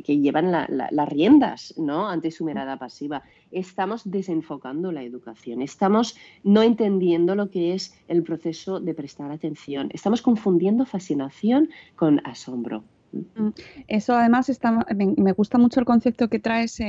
[0.06, 2.10] llevan las riendas ¿no?
[2.10, 3.24] ante su mirada pasiva.
[3.52, 9.90] Estamos desenfocando la educación, estamos no entendiendo lo que es el proceso de prestar atención,
[9.94, 12.84] estamos confundiendo fascinación con asombro.
[13.16, 13.50] Mm,
[13.88, 16.80] eso además está, me, gusta mucho el concepto que traes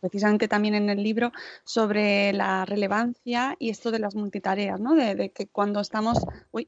[0.00, 1.32] precisamente también en el libro
[1.64, 4.94] sobre la relevancia y esto de las multitareas, ¿no?
[4.94, 6.18] de, que cuando estamos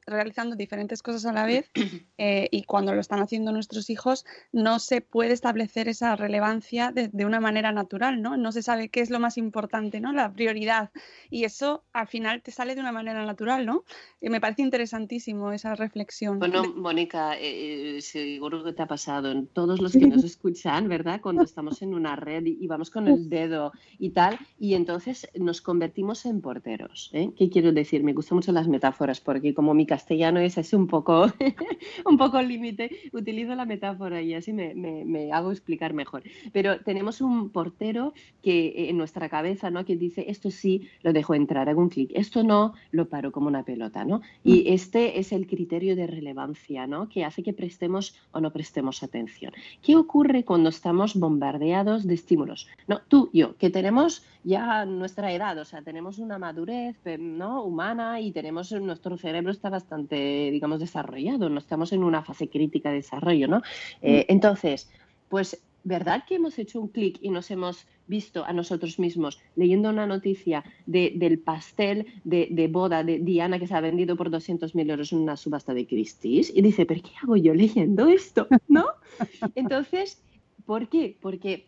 [0.06, 1.70] realizando diferentes cosas a la vez
[2.18, 7.10] eh, y cuando lo están haciendo nuestros hijos, no se puede establecer esa relevancia de,
[7.24, 8.36] una manera natural, ¿no?
[8.36, 10.12] No se sabe qué es lo más importante, ¿no?
[10.12, 10.90] La prioridad.
[11.30, 13.84] Y eso al final te sale de una manera natural, ¿no?
[14.20, 16.40] Y me parece interesantísimo esa reflexión.
[16.40, 20.88] Bueno, Mónica, eh, eh seguro que te ha pasado en todos los que nos escuchan,
[20.88, 21.20] ¿verdad?
[21.20, 25.60] Cuando estamos en una red y, vamos con el dedo y tal, y entonces nos
[25.60, 27.10] convertimos en porteros.
[27.12, 27.30] ¿eh?
[27.36, 28.02] ¿Qué quiero decir?
[28.02, 31.26] Me gustan mucho las metáforas porque como mi castellano es así un poco,
[32.04, 36.24] un poco límite, utilizo la metáfora y así me, me, hago explicar mejor.
[36.52, 39.84] Pero tenemos un portero que eh, en nuestra cabeza, ¿no?
[39.84, 43.46] Que dice, esto sí, lo dejo entrar, hago un clic, esto no, lo paro como
[43.46, 44.20] una pelota, ¿no?
[44.42, 44.74] Y mm.
[44.74, 47.08] este es el criterio de relevancia, ¿no?
[47.08, 49.52] Que hace que prestemos o no prestemos atención.
[49.82, 52.68] ¿Qué ocurre cuando estamos bombardeados de estímulos?
[52.86, 57.62] No, tú, yo, que tenemos ya nuestra edad, o sea, tenemos una madurez ¿no?
[57.62, 62.90] humana y tenemos nuestro cerebro está bastante, digamos, desarrollado, no estamos en una fase crítica
[62.90, 63.62] de desarrollo, ¿no?
[64.00, 64.32] Eh, mm.
[64.32, 64.90] entonces,
[65.28, 69.90] pues ¿verdad que hemos hecho un clic y nos hemos visto a nosotros mismos leyendo
[69.90, 75.12] una noticia del pastel de, boda de Diana que se ha vendido por 200.000 euros
[75.12, 76.52] en una subasta de Christie's?
[76.54, 78.46] Y dice, ¿pero qué hago yo leyendo esto?
[78.68, 78.86] ¿No?
[79.54, 80.22] Entonces,
[80.64, 81.16] ¿por qué?
[81.20, 81.66] Porque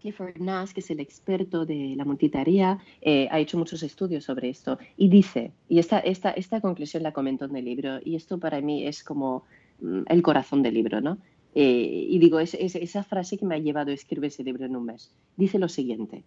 [0.00, 4.48] Clifford Nash, que es el experto de la multitarea, eh, ha hecho muchos estudios sobre
[4.48, 8.38] esto y dice, y esta, esta, esta conclusión la comentó en el libro, y esto
[8.38, 9.44] para mí es como
[9.80, 11.18] mm, el corazón del libro, ¿no?
[11.54, 14.76] Eh, y digo, es, esa frase que me ha llevado a escribir ese libro en
[14.76, 15.12] un mes.
[15.36, 16.24] Dice lo siguiente,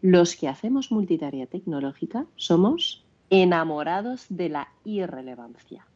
[0.00, 5.86] los que hacemos multitarea tecnológica somos enamorados de la irrelevancia.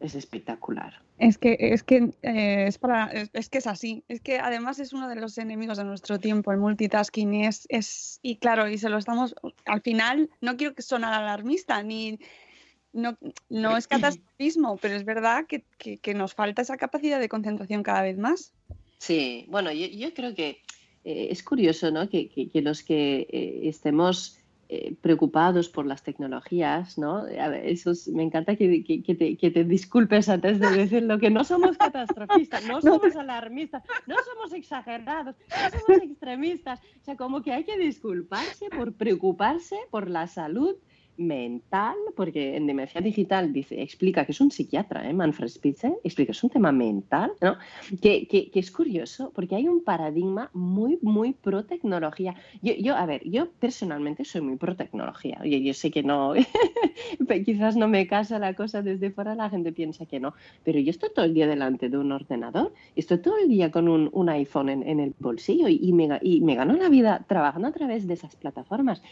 [0.00, 1.02] Es espectacular.
[1.18, 4.02] Es que es que eh, es para es, que es así.
[4.08, 7.34] Es que además es uno de los enemigos de nuestro tiempo, el multitasking.
[7.34, 11.06] Y es, es y claro, y se lo estamos al final, no quiero que suene
[11.06, 12.18] alarmista ni
[12.92, 13.16] no,
[13.48, 18.18] no es catastrofismo, pero es verdad que, nos falta esa capacidad de concentración cada vez
[18.18, 18.52] más.
[18.98, 20.62] Sí, bueno, yo, creo que
[21.04, 22.08] eh, es curioso ¿no?
[22.08, 27.26] que, los que eh, estemos eh, preocupados por las tecnologías, ¿no?
[27.26, 28.84] eso me encanta que,
[29.54, 35.36] te, disculpes antes de decirlo, que no somos catastrofistas, no somos alarmistas, no somos exagerados,
[35.50, 36.80] no somos extremistas.
[37.00, 40.76] O sea, como que hay que disculparse por preocuparse por la salud
[41.16, 45.12] mental, porque en Demencia Digital dice, explica que es un psiquiatra, ¿eh?
[45.12, 47.56] Manfred Spitzer, explica que es un tema mental, ¿no?
[48.00, 52.34] Que, que, es curioso, porque hay un paradigma muy, muy pro tecnología.
[52.62, 55.38] Yo, yo a ver, yo personalmente soy muy pro tecnología.
[55.44, 56.34] Yo, yo sé que no,
[57.44, 60.90] quizás no me casa la cosa desde fuera, la gente piensa que no, pero yo
[60.90, 64.28] estoy todo el día delante de un ordenador, estoy todo el día con un, un
[64.28, 67.72] iPhone en, en, el bolsillo y, y, me, y me gano la vida trabajando a
[67.72, 69.02] través de esas plataformas.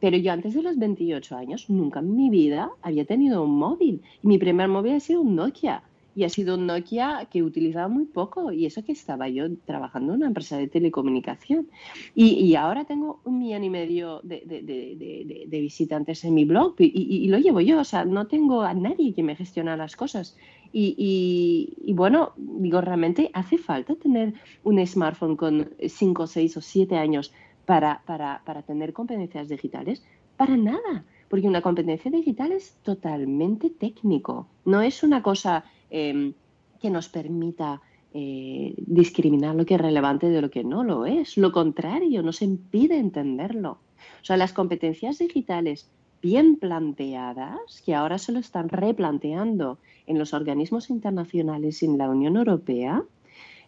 [0.00, 4.02] Pero yo antes de los 28 años, nunca en mi vida había tenido un móvil.
[4.22, 5.82] Y mi primer móvil ha sido un Nokia.
[6.14, 10.12] y ha sido un Nokia que utilizaba muy poco y eso que estaba yo trabajando
[10.12, 11.68] en una empresa de telecomunicación.
[12.14, 17.60] Y, ahora tengo un millón y medio de, visitantes en mi blog y, lo llevo
[17.60, 20.36] yo, o sea, no tengo a nadie que me gestione las cosas.
[20.72, 24.34] Y, bueno, digo, realmente hace falta tener
[24.64, 27.32] un smartphone con 5, 6 o 7 años
[27.64, 30.02] para, para, para tener competencias digitales.
[30.36, 36.34] Para nada porque una competencia digital es totalmente técnico, no es una cosa Em,
[36.80, 37.80] que nos permita
[38.14, 41.36] eh, discriminar lo que es relevante de lo que no lo es.
[41.36, 43.78] Lo contrario, nos impide entenderlo.
[44.22, 45.90] O sea, las competencias digitales
[46.22, 52.08] bien planteadas, que ahora se lo están replanteando en los organismos internacionales y en la
[52.08, 53.02] Unión Europea,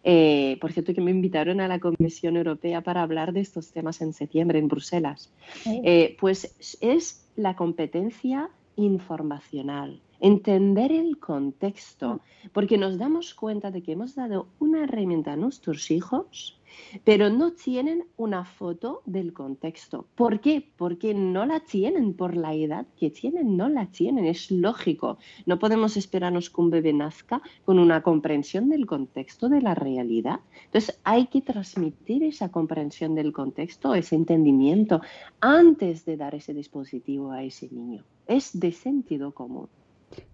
[0.05, 4.01] eh, por cierto, que me invitaron a la Comisión Europea para hablar de estos temas
[4.01, 5.33] en septiembre en Bruselas.
[5.67, 12.21] Eh, pues es la competencia informacional, entender el contexto,
[12.53, 16.61] porque nos damos cuenta de que hemos dado una herramienta a nuestros hijos,
[17.05, 20.07] pero no tienen una foto del contexto.
[20.15, 20.65] ¿Por qué?
[20.77, 25.19] Porque no la tienen por la edad que tienen, no la tienen, es lógico.
[25.47, 30.41] No podemos esperarnos que un bebé nazca con una comprensión del contexto de la realidad.
[30.67, 35.01] Entonces hay que transmitir esa comprensión del contexto, ese entendimiento,
[35.41, 38.05] antes de dar ese dispositivo a ese niño.
[38.27, 39.69] Es de sentido común.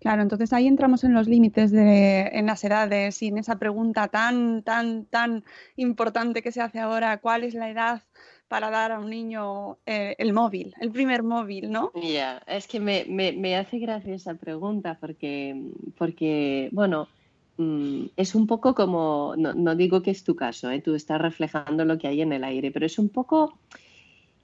[0.00, 4.08] Claro, entonces ahí entramos en los límites de en las edades y en esa pregunta
[4.08, 5.44] tan, tan, tan
[5.76, 8.02] importante que se hace ahora, ¿cuál es la edad
[8.48, 11.90] para dar a un niño eh, el móvil, el primer móvil, ¿no?
[11.94, 15.60] Ya, es que me, me, hace gracia esa pregunta porque,
[15.98, 17.08] porque bueno,
[17.56, 20.80] mm, es un poco como, no, no, digo que es tu caso, ¿eh?
[20.80, 23.58] tú estás reflejando lo que hay en el aire, pero es un poco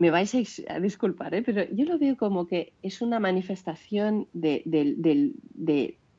[0.02, 1.42] me vais a, disculpar, ¿eh?
[1.42, 4.64] pero yo lo veo como que es una manifestación de,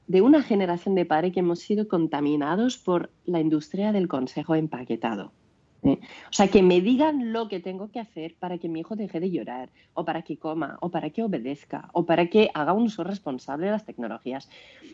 [0.07, 5.33] una generación de padres que hemos sido contaminados por la industria del consejo empaquetado.
[5.83, 5.99] ¿eh?
[6.29, 9.19] O sea, que me digan lo que tengo que hacer para que mi hijo deje
[9.19, 12.83] de llorar, o para que coma, o para que obedezca, o para que haga un
[12.83, 14.47] uso responsable de las tecnologías.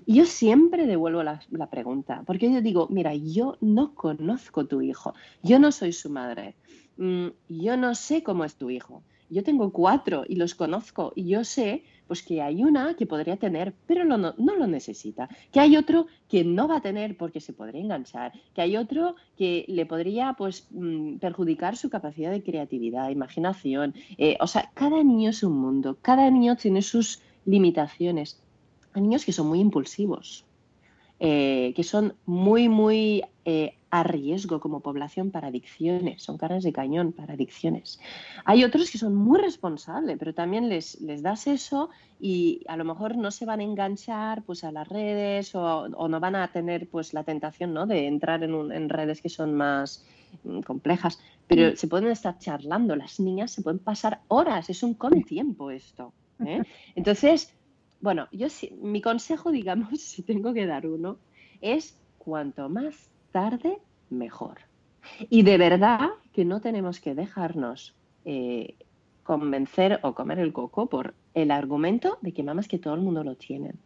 [0.07, 4.81] Y yo siempre devuelvo la, la pregunta, porque yo digo, mira, yo no conozco tu
[4.81, 6.55] hijo, yo no soy su madre.
[6.99, 9.03] Mm, yo no sé cómo es tu hijo.
[9.29, 13.37] Yo tengo cuatro y los conozco y yo sé pues que hay una que podría
[13.37, 15.29] tener, pero no, lo necesita.
[15.51, 18.33] Que hay otro que no va a tener porque se podría enganchar.
[18.53, 23.93] Que hay otro que le podría pues mm, perjudicar su capacidad de creatividad, imaginación.
[24.17, 25.99] Eh, o sea, cada niño es un mundo.
[26.01, 28.41] Cada niño tiene sus limitaciones.
[28.93, 30.43] Hay niños que son muy impulsivos,
[31.19, 36.71] eh, que son muy, muy eh, a riesgo como población para adicciones, son caras de
[36.71, 37.99] cañón para adicciones.
[38.45, 42.85] Hay otros que son muy responsables, pero también les, les das eso y a lo
[42.85, 46.87] mejor no se van a enganchar pues, a las redes o, no van a tener
[46.89, 47.87] pues, la tentación ¿no?
[47.87, 50.05] de entrar en, en redes que son más
[50.43, 51.75] mm, complejas, pero mm.
[51.75, 56.13] se pueden estar charlando, las niñas se pueden pasar horas, es un come tiempo esto.
[56.45, 56.61] ¿eh?
[56.95, 57.55] Entonces,
[58.01, 58.47] bueno, yo
[58.81, 61.17] mi consejo, digamos, si tengo que dar uno,
[61.61, 64.59] es cuanto más tarde, mejor.
[65.29, 68.75] Y de verdad que no tenemos que dejarnos eh,
[69.23, 73.23] convencer o comer el coco por el argumento de que mamás que todo el mundo
[73.23, 73.79] lo tienen.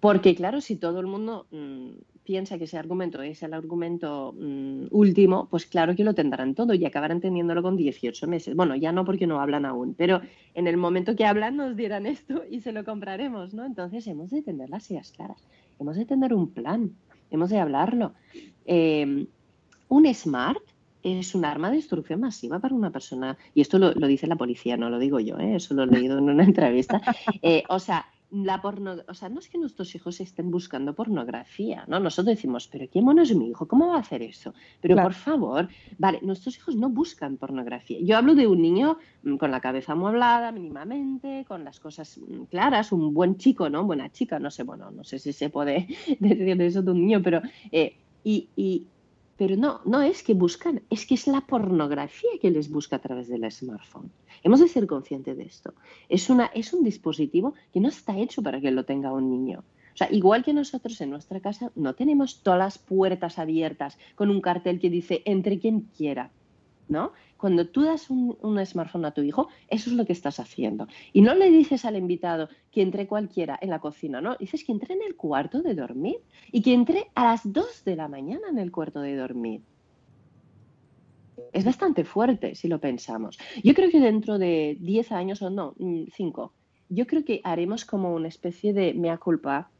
[0.00, 1.90] Porque claro, si todo el mundo mm,
[2.22, 6.74] piensa que ese argumento es el argumento mm, último, pues claro que lo tendrán todo
[6.74, 8.54] y acabarán teniéndolo con 18 meses.
[8.54, 10.20] Bueno, ya no porque no hablan aún, pero
[10.54, 13.64] en el momento que hablan nos dirán esto y se lo compraremos, ¿no?
[13.64, 15.42] Entonces hemos de tener las ideas claras,
[15.80, 16.92] hemos de tener un plan
[17.30, 18.12] hemos de hablarlo.
[18.64, 19.26] Em,
[19.88, 20.62] un SMART
[21.02, 24.76] es un arma de destrucción masiva para una persona, y esto lo, dice la policía,
[24.76, 25.56] no lo digo yo, ¿eh?
[25.56, 27.00] eso lo he leído en una entrevista.
[27.42, 31.84] Eh, o sea, la porno, o sea, no es que nuestros hijos estén buscando pornografía,
[31.88, 31.98] ¿no?
[31.98, 34.52] Nosotros decimos, pero qué mono es mi hijo, ¿cómo va a hacer eso?
[34.80, 37.98] Pero por favor, vale, nuestros hijos no buscan pornografía.
[38.02, 42.44] Yo hablo de un niño mm, con la cabeza amueblada mínimamente, con las cosas mm,
[42.44, 43.84] claras, un buen chico, ¿no?
[43.84, 45.86] Buena chica, no sé, bueno, no sé si se puede
[46.20, 47.40] decir eso de un niño, pero...
[47.72, 48.86] Eh, y, y,
[49.38, 52.98] pero no, no es que buscan, es que es la pornografía que les busca a
[52.98, 54.10] través del smartphone.
[54.42, 55.72] Hemos de ser conscientes de esto.
[56.08, 59.60] Es, una, es un dispositivo que no está hecho para que lo tenga un niño.
[59.94, 64.28] O sea, igual que nosotros en nuestra casa no tenemos todas las puertas abiertas con
[64.28, 66.30] un cartel que dice entre quien quiera.
[66.88, 67.12] ¿No?
[67.36, 70.86] Cuando tú das un, smartphone a tu hijo, eso es lo que estás haciendo.
[71.12, 74.36] Y no le dices al invitado que entre cualquiera en la cocina, ¿no?
[74.36, 76.16] Dices que entre en el cuarto de dormir
[76.52, 79.62] y que entre a las 2 de la mañana en el cuarto de dormir.
[81.52, 83.38] Es bastante fuerte si lo pensamos.
[83.62, 85.74] Yo creo que dentro de 10 años o no,
[86.14, 86.54] 5,
[86.90, 89.72] mm, yo creo que haremos como una especie de mea culpa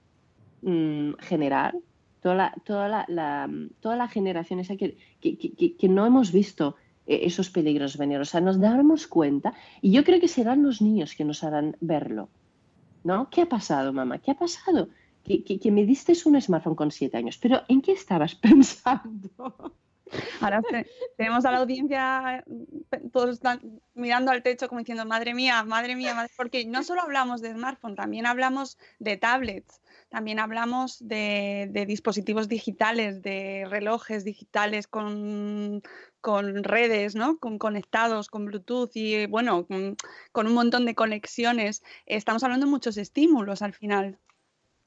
[0.63, 1.81] mm, general
[2.21, 6.33] toda la, toda la, la- toda la generación esa que, que, que- que no hemos
[6.33, 6.77] visto
[7.09, 8.21] esos peligros venir.
[8.21, 11.77] O sea, nos damos cuenta y yo creo que serán los niños que nos harán
[11.81, 12.29] verlo.
[13.05, 13.31] ¿No?
[13.31, 14.19] ¿Qué ha pasado, mamá?
[14.19, 14.89] ¿Qué ha pasado?
[15.25, 19.31] Que, que- me diste un smartphone con siete años, pero ¿en qué estabas pensando?
[20.41, 20.87] Ahora te-
[21.17, 23.61] tenemos a la audiencia, eh, todos están
[23.95, 26.33] mirando al techo como diciendo, madre mía, madre mía, madre-".
[26.37, 32.49] porque no solo hablamos de smartphone, también hablamos de tablets, también hablamos de, de dispositivos
[32.49, 35.83] digitales, de relojes digitales con,
[36.21, 37.39] con redes, ¿no?
[37.39, 39.97] Con conectados, con Bluetooth y bueno, con,
[40.33, 41.83] con un montón de conexiones.
[42.07, 44.19] Estamos hablando de muchos estímulos al final.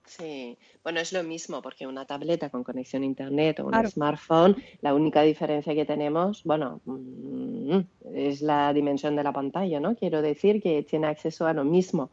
[0.05, 3.89] Sí, bueno, es lo mismo porque una tableta con conexión a internet o un Claro.
[3.89, 7.79] smartphone, la única diferencia que tenemos, bueno, mm,
[8.15, 9.95] es la dimensión de la pantalla, ¿no?
[9.95, 12.09] Quiero decir que tiene acceso a lo mismo.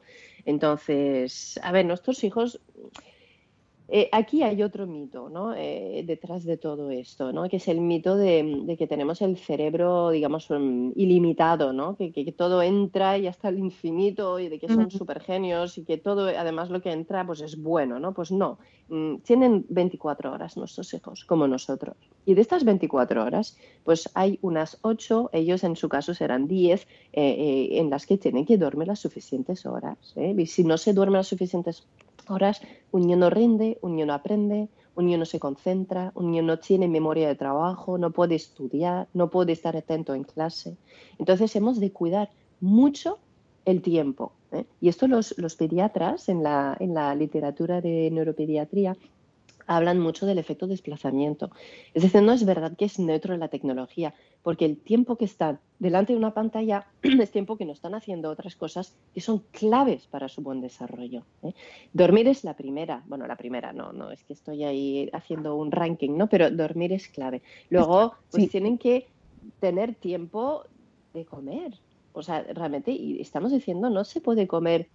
[0.49, 2.59] Entonces, a ver, nuestros hijos,
[3.89, 5.55] eh, aquí hay otro mito, ¿no?
[5.55, 7.49] Eh, detrás de todo esto, ¿no?
[7.49, 11.97] Que es el mito de, de que tenemos el cerebro, digamos, mm, ilimitado, ¿no?
[11.97, 14.91] Que, que- que todo entra y hasta el infinito y de que son Ujú.
[14.91, 18.13] súper genios y que todo, además, lo que entra, pues es bueno, ¿no?
[18.15, 18.59] Pues no.
[18.89, 21.97] Mm, Tienen 24 horas nuestros hijos, como nosotros.
[22.25, 26.83] Y de estas 24 horas, pues hay unas 8, ellos en su caso serán 10,
[27.13, 30.13] eh, eh, en las que tienen que dormir las suficientes horas.
[30.17, 30.35] ¿eh?
[30.37, 31.89] Y si no se duermen las suficientes
[32.31, 32.61] horas,
[32.91, 36.43] un niño no rinde, un niño no aprende, un niño no se concentra, un niño
[36.43, 40.77] no tiene memoria de trabajo, no puede estudiar, no puede estar atento en clase.
[41.19, 43.19] Entonces hemos de cuidar mucho
[43.65, 44.33] el tiempo.
[44.53, 44.65] ¿eh?
[44.81, 48.97] Y esto los, los pediatras en la, en la literatura de neuropediatría
[49.69, 51.51] hablan mucho del efecto desplazamiento.
[51.95, 55.27] Es decir, no es verdad que es neutro en la tecnología, porque el tiempo que
[55.27, 59.45] están delante de una pantalla es tiempo que no están haciendo otras cosas que son
[59.53, 61.25] claves para su buen desarrollo.
[61.43, 61.53] ¿eh?
[61.93, 65.71] Dormir es la primera, bueno, la primera, no, no, es que estoy ahí haciendo un
[65.71, 66.29] ranking, ¿no?
[66.29, 67.43] Pero dormir es clave.
[67.69, 68.49] Luego, pues Sí.
[68.49, 69.07] tienen que
[69.61, 70.65] tener tiempo
[71.13, 71.79] de comer.
[72.13, 74.89] O sea, realmente, y estamos diciendo, no se puede comer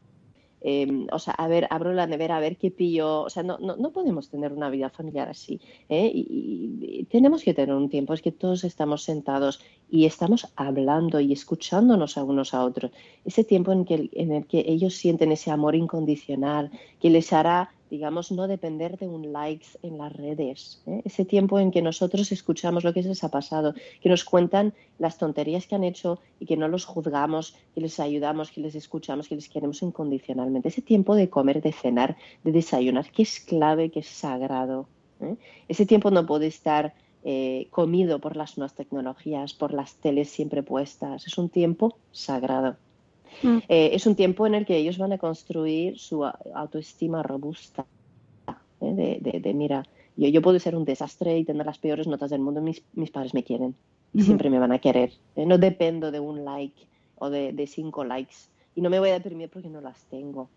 [0.64, 3.24] eh, o sea, a ver, abro la nevera a ver qué pillo.
[3.24, 5.60] O sea, no, no, no podemos tener una vida familiar así.
[5.90, 6.10] ¿eh?
[6.14, 9.62] Y, tenemos que tener un tiempo, es que todos estamos sentados
[9.92, 12.92] y estamos hablando y escuchándonos a unos a otros.
[13.26, 18.32] Ese tiempo en, en el que ellos sienten ese amor incondicional, que les hará, digamos,
[18.32, 20.82] no depender de un like en las redes.
[20.88, 21.04] ¿eh?
[21.06, 25.20] Ese tiempo en que nosotros escuchamos lo que les ha pasado, que nos cuentan las
[25.20, 29.28] tonterías que han hecho y que no los juzgamos, que les ayudamos, que les escuchamos,
[29.28, 30.70] que les queremos incondicionalmente.
[30.70, 34.88] Ese tiempo de comer, de cenar, de desayunar, que es clave, que es sagrado.
[35.22, 35.36] ¿eh?
[35.68, 40.64] Ese tiempo no puede estar eh, comido por las nuevas tecnologías, por las teles siempre
[40.64, 41.28] puestas.
[41.28, 42.76] Es un tiempo sagrado.
[43.42, 43.58] Mm.
[43.68, 47.86] Eh, es un tiempo en el que ellos van a construir su autoestima robusta.
[48.82, 48.94] ¿eh?
[48.94, 52.30] De, de- de, mira, yo, yo puedo ser un desastre y tener las peores notas
[52.30, 53.76] del mundo, mis, mis padres me quieren
[54.14, 55.12] y siempre me van a querer.
[55.36, 55.46] ¿eh?
[55.46, 56.86] No dependo de un like
[57.18, 58.36] o de, de cinco likes
[58.76, 60.50] y no me voy a deprimir porque no las tengo.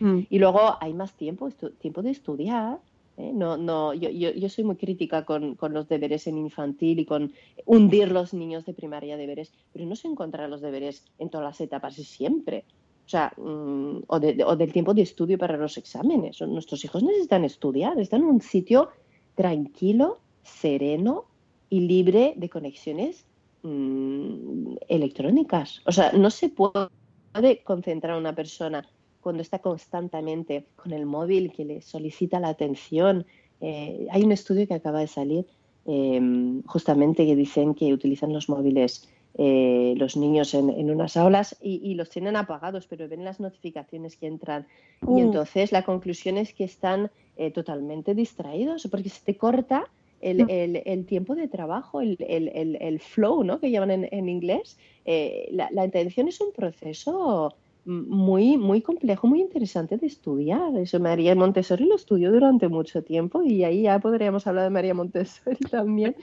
[0.00, 0.20] Mm.
[0.28, 1.48] Y luego hay más tiempo,
[1.80, 2.78] tiempo de estudiar.
[3.20, 3.32] ¿Eh?
[3.34, 7.32] No, no, yo, yo, soy muy crítica con, con los deberes en infantil y con
[7.66, 11.60] hundir los niños de primaria deberes, pero no se encontrar los deberes en todas las
[11.60, 12.64] etapas y siempre.
[13.06, 16.40] O sea, mm, o, de- o del tiempo de estudio para los exámenes.
[16.42, 18.90] Nuestros hijos necesitan estudiar, están en un sitio
[19.34, 21.24] tranquilo, sereno
[21.68, 23.26] y libre de conexiones
[23.62, 25.80] mm, electrónicas.
[25.86, 28.86] O sea, no se puede concentrar una persona
[29.20, 33.26] cuando está constantemente con el móvil que le solicita la atención.
[33.60, 35.46] Eh, hay un estudio que acaba de salir
[35.86, 36.20] eh,
[36.66, 39.08] justamente que dicen que utilizan los móviles
[39.38, 43.38] eh, los niños en, en unas aulas y, y los tienen apagados, pero ven las
[43.38, 44.66] notificaciones que entran.
[45.08, 49.86] Y entonces la conclusión es que están eh, totalmente distraídos porque se te corta
[50.20, 50.50] el, Mm.
[50.50, 53.60] el- el tiempo de trabajo, el, el- flow, ¿no?
[53.60, 54.76] que llaman en, en inglés.
[55.06, 57.54] Eh, la, la atención es un proceso
[57.84, 60.76] muy, muy complejo, muy interesante de estudiar.
[60.76, 64.94] Eso María Montessori lo estudió durante mucho tiempo y ahí ya podríamos hablar de María
[64.94, 66.16] Montessori también.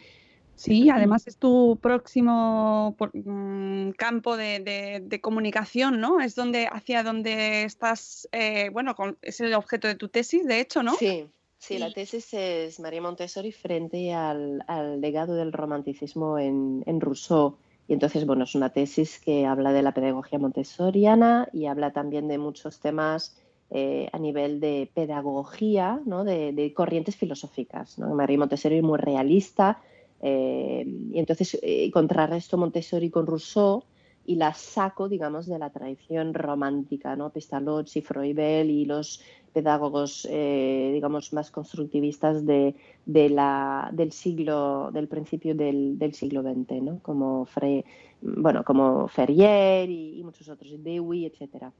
[0.56, 6.20] Sí, además es tu próximo por- mm, campo de, de- de comunicación, ¿no?
[6.20, 10.60] Es donde, hacia donde estás, eh, bueno, con- es el objeto de tu tesis, de
[10.60, 10.96] hecho, ¿no?
[10.96, 11.28] Sí,
[11.60, 17.58] sí, la tesis es María Montessori frente al, al legado del romanticismo en, en Rousseau.
[17.88, 22.28] Y entonces, bueno, es una tesis que habla de la pedagogía montessoriana y habla también
[22.28, 23.38] de muchos temas
[23.70, 26.24] eh, a nivel de pedagogía, ¿no?
[26.24, 27.98] de, de corrientes filosóficas.
[27.98, 28.14] ¿no?
[28.14, 29.82] María Montessori es muy realista
[30.22, 33.84] eh, y entonces eh, contrarresto Montessori con Rousseau
[34.26, 37.30] y la saco, digamos, de la tradición romántica, ¿no?
[37.30, 39.22] Pestalozzi, Froibel y los
[39.62, 42.76] pedagogos, eh, digamos, más constructivistas de,
[43.08, 47.00] de la, del siglo, del principio del, del siglo XX, ¿no?
[47.00, 47.84] Como Fre,
[48.22, 51.72] bueno, como Ferrier y, y muchos otros, Dewey, etcétera.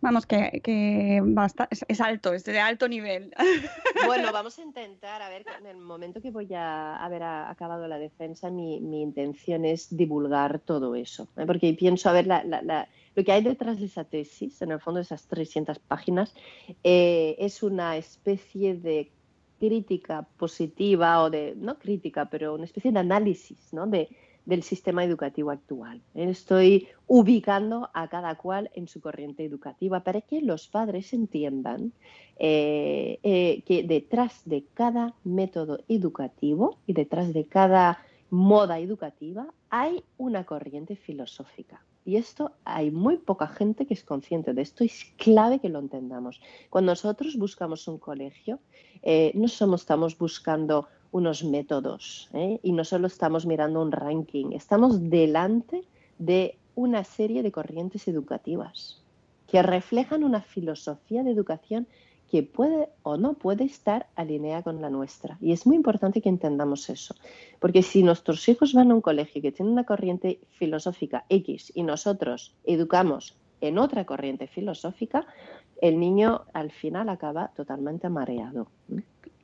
[0.00, 3.32] Vamos, que, que basta, es, es alto, es de alto nivel.
[4.06, 7.98] Bueno, vamos a intentar, a ver, en el momento que voy a haber acabado la
[7.98, 11.44] defensa, mi, mi intención es divulgar todo eso, ¿eh?
[11.46, 14.72] porque pienso, a ver, la- la- la- lo que hay detrás de esa tesis, en
[14.72, 16.34] el fondo de esas 300 páginas,
[16.84, 19.10] eh, es una especie de
[19.58, 23.86] crítica positiva o de, no crítica, pero una especie de análisis ¿no?
[23.86, 24.08] de,
[24.48, 26.00] del sistema educativo actual.
[26.14, 31.92] Estoy ubicando a cada cual en su corriente educativa para que los padres entiendan
[32.38, 37.98] eh, eh, que detrás de cada método educativo y detrás de cada
[38.30, 41.82] moda educativa hay una corriente filosófica.
[42.04, 45.78] Y esto hay muy poca gente que es consciente de esto es clave que lo
[45.78, 46.40] entendamos.
[46.70, 48.60] Cuando nosotros buscamos un colegio,
[49.02, 52.60] eh, no solo estamos buscando unos métodos ¿eh?
[52.62, 55.84] y no solo estamos mirando un ranking, estamos delante
[56.18, 59.02] de una serie de corrientes educativas
[59.46, 61.88] que reflejan una filosofía de educación
[62.30, 65.38] que puede o no puede estar alineada con la nuestra.
[65.40, 67.14] Y es muy importante que entendamos eso,
[67.58, 71.82] porque si nuestros hijos van a un colegio que tiene una corriente filosófica X y
[71.82, 75.26] nosotros educamos en otra corriente filosófica,
[75.80, 78.68] el niño al final acaba totalmente mareado.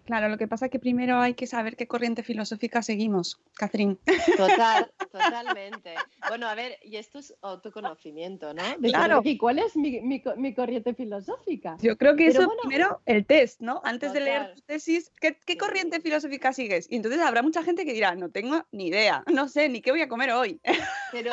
[0.04, 3.96] Claro, lo que pasa es que primero hay que saber qué corriente filosófica seguimos, Catherine.
[4.36, 5.94] Total, totalmente.
[6.28, 8.62] Bueno, a ver, y esto es autoconocimiento, ¿no?
[8.78, 9.22] De Claro.
[9.24, 11.76] ¿Y cuál es mi, mi co- mi corriente filosófica?
[11.80, 12.60] Yo creo que Pero eso bueno.
[12.62, 13.80] primero, el test, ¿no?
[13.84, 16.86] Antes de leer tu tesis, ¿qué, qué corriente filosófica sigues?
[16.90, 19.90] Y entonces habrá mucha gente que dirá, no tengo ni idea, no sé ni qué
[19.90, 20.60] voy a comer hoy.
[21.12, 21.30] Pero,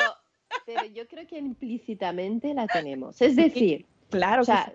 [0.64, 3.20] pero yo creo que implícitamente la tenemos.
[3.20, 4.72] Es decir, Claro o sea,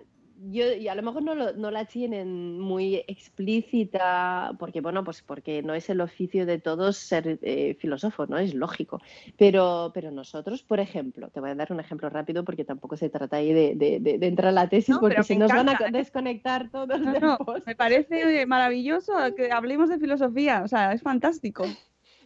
[0.50, 5.22] yo, y a lo mejor no, lo- no la tienen muy explícita, porque bueno, pues
[5.22, 8.38] porque no es el oficio de todos ser eh, filósofos, ¿no?
[8.38, 9.00] Es lógico.
[9.36, 13.08] Pero, pero nosotros, por ejemplo, te voy a dar un ejemplo rápido porque tampoco se
[13.08, 15.68] trata ahí de, de- de- de entrar a la tesis, No, porque se nos van
[15.68, 21.64] a desconectar todos No, me parece maravilloso que hablemos de filosofía, o sea, es fantástico.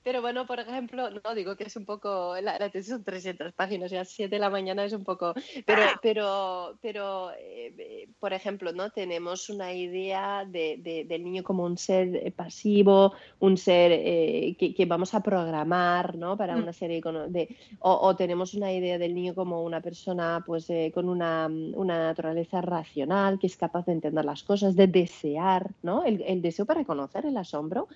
[0.04, 3.52] Pero bueno, por ejemplo, no digo que es un poco, la, la tesis son 300
[3.52, 5.32] páginas y a las 7 de la mañana es un poco,
[5.66, 8.90] pero, pero, pero eh, eh, por ejemplo, ¿no?
[8.90, 14.56] Tenemos una idea de, de- del niño como un ser eh, pasivo, un ser eh,
[14.58, 16.36] que, que vamos a programar, ¿no?
[16.36, 16.62] Para Mm.
[16.62, 20.90] una serie de, o, o tenemos una idea del niño como una persona, pues, eh,
[20.94, 26.04] con una, una naturaleza racional, que es capaz de entender las cosas, de desear, ¿no?
[26.04, 27.88] El, el deseo para conocer el asombro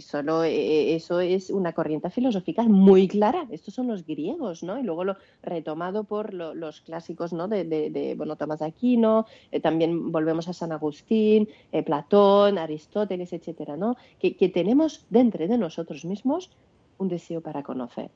[0.00, 3.46] solo eh, es una corriente filosófica muy clara.
[3.50, 4.78] Estos son los griegos, ¿no?
[4.78, 7.48] Y luego lo retomado por lo- los clásicos, ¿no?
[7.48, 12.58] De, de- de, bueno, Tomás de Aquino, eh, también volvemos a San Agustín, eh, Platón,
[12.58, 13.96] Aristóteles, etcétera, ¿no?
[14.18, 16.50] Que, tenemos dentro de nosotros mismos
[16.98, 18.10] un deseo para conocer.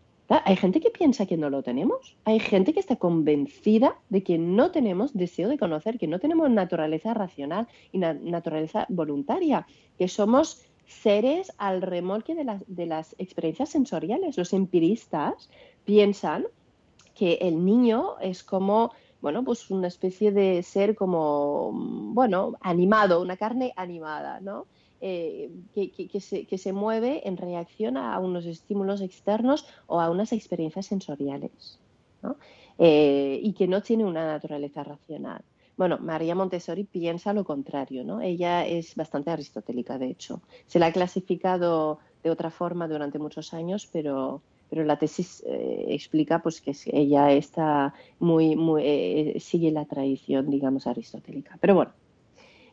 [0.44, 2.16] Hay gente que piensa que no lo tenemos.
[2.24, 6.48] Hay gente que está convencida de que no tenemos deseo de conocer, que no tenemos
[6.48, 9.66] naturaleza racional y na- naturaleza voluntaria,
[9.98, 14.36] que somos seres al remolque de las, de las experiencias sensoriales.
[14.36, 15.48] Los empiristas
[15.84, 16.46] piensan
[17.14, 23.36] que el niño es como, bueno, pues una especie de ser como, bueno, animado, una
[23.36, 24.68] carne animada, ¿no?
[25.00, 30.10] Eh, que, que- se, que se mueve en reacción a unos estímulos externos o a
[30.10, 31.80] unas experiencias sensoriales.
[32.78, 35.44] Eh, y que no tiene una naturaleza racional.
[35.80, 38.20] Bueno, María Montessori piensa lo contrario, ¿no?
[38.20, 40.42] Ella es bastante aristotélica, de hecho.
[40.66, 45.86] Se la ha clasificado de otra forma durante muchos años, pero, pero la tesis eh,
[45.88, 51.56] explica pues, que ella está muy, muy eh, sigue la tradición, digamos, aristotélica.
[51.62, 51.92] Pero bueno,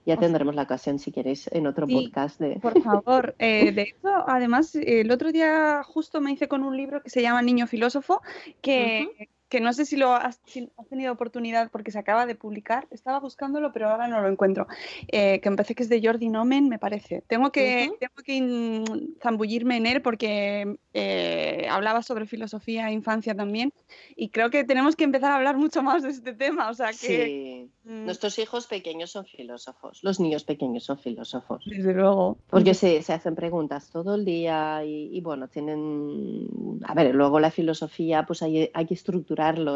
[0.05, 2.59] ya O sea- tendremos la ocasión, si queréis, en otro Sí, podcast de...
[2.59, 6.75] Por favor, eh, de hecho, además, eh, el otro día justo me hice con un
[6.75, 8.21] libro que se llama Niño Filósofo,
[8.59, 12.35] que, que no sé si lo has, si has tenido oportunidad porque se acaba de
[12.35, 12.87] publicar.
[12.91, 14.67] Estaba buscándolo, pero ahora no lo encuentro.
[15.07, 17.23] Eh, que me parece que es de Jordi Nomen, me parece.
[17.27, 17.97] Tengo que, Ujú.
[17.99, 23.71] tengo que mm, zambullirme en él porque eh, hablaba sobre filosofía e infancia también.
[24.15, 26.69] Y creo que tenemos que empezar a hablar mucho más de este tema.
[26.69, 26.93] O sea que.
[26.93, 27.71] Sí.
[27.89, 31.63] mm, Nuestros hijos pequeños son filósofos, los niños pequeños son filósofos.
[31.65, 32.37] Desde luego.
[32.49, 36.47] Porque se, se hacen preguntas todo el día y, y, bueno, tienen...
[36.83, 38.93] A ver, luego la filosofía, pues hay, hay que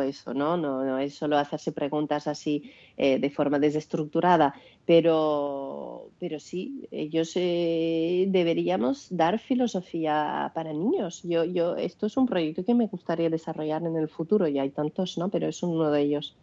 [0.01, 0.57] eso, ¿no?
[0.57, 4.53] No, no es solo hacerse preguntas así eh, de forma desestructurada,
[4.85, 11.21] pero, pero sí, ellos eh, deberíamos dar filosofía para niños.
[11.23, 14.69] Yo, yo, esto es un proyecto que me gustaría desarrollar en el futuro y hay
[14.71, 15.29] tantos, ¿no?
[15.29, 16.35] Pero es uno de ellos.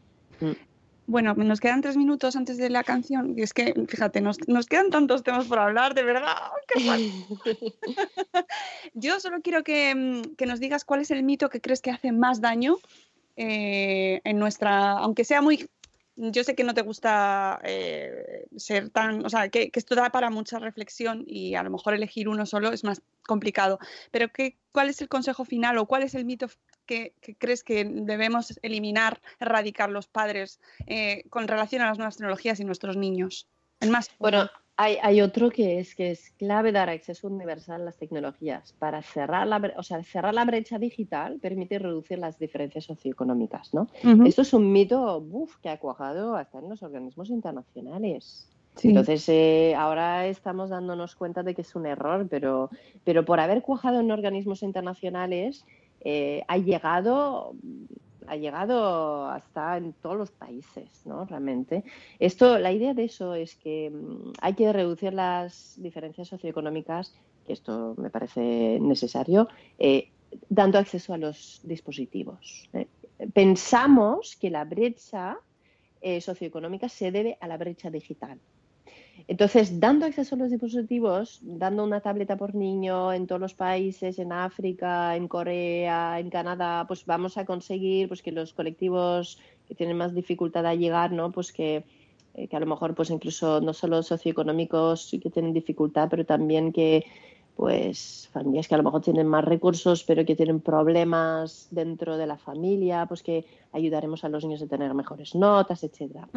[1.08, 4.66] Bueno, nos quedan tres minutos antes de la canción y es que, fíjate, nos, nos
[4.66, 6.36] quedan tantos temas por hablar, de verdad.
[6.68, 7.10] ¡Qué!
[8.94, 11.90] Yo solo quiero que, mm, que, nos digas cuál es el mito que crees que
[11.90, 12.76] hace más daño
[13.36, 15.66] eh, en nuestra, aunque sea muy
[16.16, 20.30] yo sé que no te gusta eh, ser tan, o sea, que, esto da para
[20.30, 23.78] mucha reflexión y a lo mejor elegir uno solo es más complicado,
[24.10, 26.48] pero ¿qué, ¿cuál es el consejo final o cuál es el mito
[26.88, 32.58] que, crees que debemos eliminar, erradicar los padres eh, con relación a las nuevas tecnologías
[32.58, 33.46] y nuestros niños?
[33.80, 34.10] El más.
[34.18, 38.72] Bueno, hay, otro que es que es clave dar acceso universal a las tecnologías.
[38.78, 43.74] Para cerrar la, o sea, cerrar la brecha digital permite reducir las diferencias socioeconómicas.
[43.74, 43.88] ¿no?
[44.24, 45.24] Esto es un mito
[45.62, 48.48] que ha cuajado hasta en los organismos internacionales.
[48.80, 52.70] Entonces, eh, ahora estamos dándonos cuenta de que es un error, pero,
[53.02, 55.64] pero por haber cuajado en organismos internacionales,
[56.00, 57.54] eh, ha llegado
[58.28, 61.24] ha llegado hasta en todos los países, ¿no?
[61.24, 61.84] Realmente.
[62.18, 67.14] Esto, la idea de eso es que mm, hay que reducir las diferencias socioeconómicas,
[67.46, 70.10] que esto me parece necesario, eh,
[70.48, 72.68] dando acceso a los dispositivos.
[72.74, 72.86] ¿eh?
[73.32, 75.38] Pensamos que la brecha
[76.00, 78.38] eh, socioeconómica se debe a la brecha digital.
[79.26, 84.18] Entonces, dando acceso a los dispositivos, dando una tableta por niño en todos los países,
[84.18, 89.74] en África, en Corea, en Canadá, pues vamos a conseguir pues, que los colectivos que
[89.74, 91.32] tienen más dificultad a llegar, ¿no?
[91.32, 91.84] Pues que,
[92.34, 96.72] eh, que a lo mejor pues incluso no solo socioeconómicos que tienen dificultad, pero también
[96.72, 97.04] que
[97.58, 102.24] pues familias que a lo mejor tienen más recursos pero que tienen problemas dentro de
[102.24, 106.28] la familia, pues que ayudaremos a los niños a tener mejores notas, etcétera.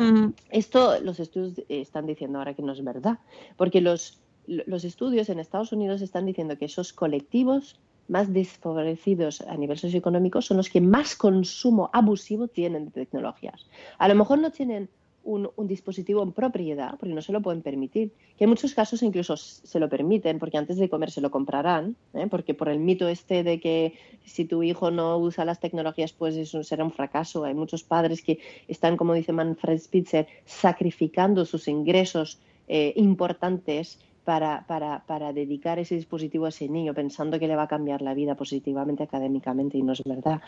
[0.50, 3.20] Esto los estudios están diciendo ahora que no es verdad,
[3.56, 9.56] porque los, los estudios en Estados Unidos están diciendo que esos colectivos más desfavorecidos a
[9.58, 13.68] nivel socioeconómico son los que más consumo abusivo tienen de tecnologías.
[14.00, 14.90] A lo mejor no tienen
[15.24, 19.38] un, dispositivo en propiedad, porque no se lo pueden permitir, que en muchos casos incluso
[19.38, 22.28] se lo permiten, porque antes de comer se lo comprarán, ¿eh?
[22.30, 23.94] porque por el mito este de que
[24.26, 27.44] si tu hijo no usa las tecnologías, pues eso será un fracaso.
[27.44, 34.66] Hay muchos padres que están, como dice Manfred Spitzer, sacrificando sus ingresos eh, importantes para,
[34.68, 38.14] para, para, dedicar ese dispositivo a ese niño pensando que le va a cambiar la
[38.14, 40.42] vida positivamente académicamente y no es verdad.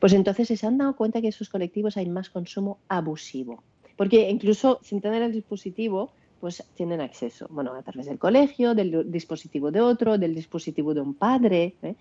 [0.00, 3.62] Pues entonces se han dado cuenta que en esos colectivos hay más consumo abusivo.
[4.00, 9.12] Porque incluso sin tener el dispositivo, pues tienen acceso, bueno, a través del colegio, del
[9.12, 11.96] dispositivo de otro, del dispositivo de un padre, ¿eh?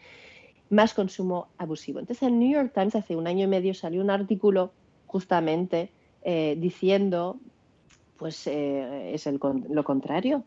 [0.69, 1.99] más consumo abusivo.
[1.99, 4.71] Entonces, en New York Times hace un año y medio salió un artículo
[5.07, 5.89] justamente
[6.21, 7.37] eh, diciendo,
[8.15, 10.45] pues eh, es lo contrario,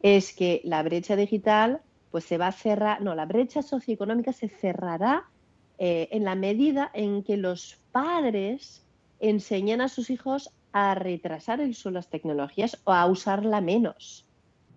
[0.00, 1.80] es que la brecha digital
[2.12, 5.28] pues se va a cerrar, no, la brecha socioeconómica se cerrará
[5.76, 8.84] en la medida en que los padres
[9.18, 14.26] enseñen a sus hijos a retrasar el uso de las tecnologías o a usarla menos.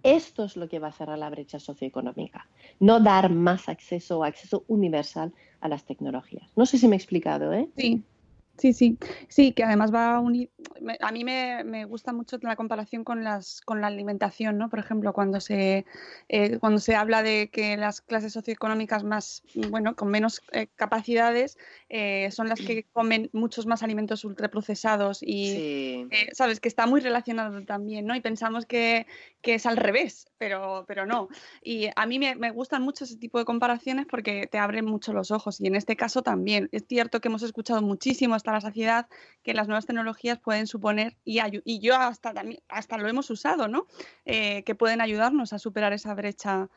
[0.04, 2.48] Esto es lo que va a cerrar la brecha socioeconómica,
[2.80, 6.50] no dar más acceso o acceso universal a las tecnologías.
[6.56, 7.68] No sé si me he explicado, ¿eh?
[7.76, 8.04] Sí,
[8.58, 8.98] Sí, sí,
[9.28, 10.50] sí, que además va a unir.
[11.02, 14.70] A mí me, gusta mucho la comparación con las con la alimentación, ¿no?
[14.70, 15.86] Por ejemplo, cuando se
[16.28, 21.58] eh, cuando se habla de que las clases socioeconómicas más, bueno, con menos eh, capacidades
[21.90, 27.64] eh, son las que comen muchos más alimentos ultraprocesados y sabes que está muy relacionado
[27.64, 28.16] también, ¿no?
[28.16, 29.06] Y pensamos que,
[29.42, 31.30] que, es al revés, pero pero no.
[31.62, 35.14] Y a mí me, me gustan mucho ese tipo de comparaciones porque te abren mucho
[35.14, 39.08] los ojos y en este caso también es cierto que hemos escuchado muchísimo la saciedad
[39.44, 43.68] que las nuevas tecnologías pueden suponer y, y yo hasta, también, hasta lo hemos usado,
[43.68, 43.88] ¿no?
[44.26, 46.70] Eh, que pueden ayudarnos a superar esa brecha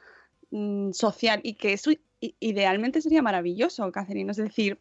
[0.51, 1.91] mm, social y que eso
[2.21, 4.31] idealmente sería maravilloso, Catherine.
[4.31, 4.79] Es decir,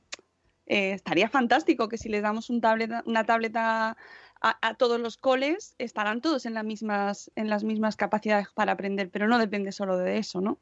[0.66, 3.98] eh, estaría fantástico que si les damos un tablet, una tableta
[4.42, 8.74] a, a, todos los coles, estarán todos en las, mismas, en las mismas capacidades para
[8.74, 10.60] aprender, pero no depende solo de eso, ¿no?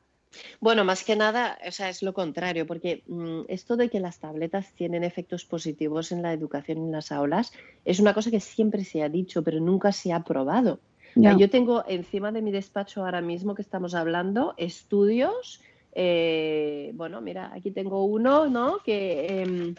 [0.60, 4.20] Bueno, más que nada, o sea, es lo contrario, porque mm, esto de que las
[4.20, 7.54] tabletas tienen efectos positivos en la educación en las aulas
[7.86, 10.80] es una cosa que siempre se ha dicho, pero nunca se ha probado.
[11.16, 15.62] Yo tengo encima de mi despacho ahora mismo que estamos hablando estudios.
[15.94, 18.80] Eh, bueno, mira, aquí tengo uno, ¿no?
[18.84, 19.76] Que em,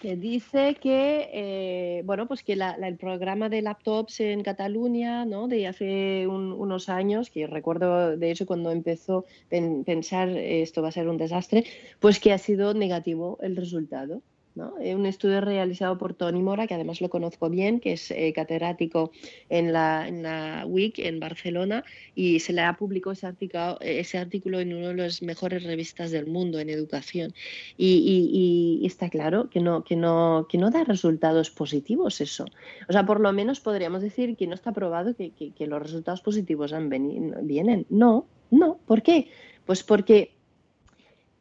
[0.00, 5.48] que dice que eh, bueno pues que el programa de laptops en Cataluña ¿no?
[5.48, 10.92] de hace unos años que recuerdo de hecho cuando empezó a pensar esto va a
[10.92, 11.64] ser un desastre
[12.00, 14.22] pues que ha sido negativo el resultado
[14.56, 14.74] ¿no?
[14.80, 18.32] Eh, un estudio realizado por Tony Mora, que además lo conozco bien, que es eh,
[18.34, 19.12] catedrático
[19.48, 21.84] en la, en la WIC en Barcelona,
[22.14, 26.10] y se le ha publicado ese artículo, ese artículo en una de las mejores revistas
[26.10, 27.34] del mundo en educación.
[27.76, 32.46] Y, y, está claro que no, que, no, que no da resultados positivos eso.
[32.88, 35.82] O sea, por lo menos podríamos decir que no está probado que, que, que los
[35.82, 37.86] resultados positivos han vienen.
[37.90, 38.78] No, no.
[38.86, 39.28] ¿Por qué?
[39.66, 40.35] Pues porque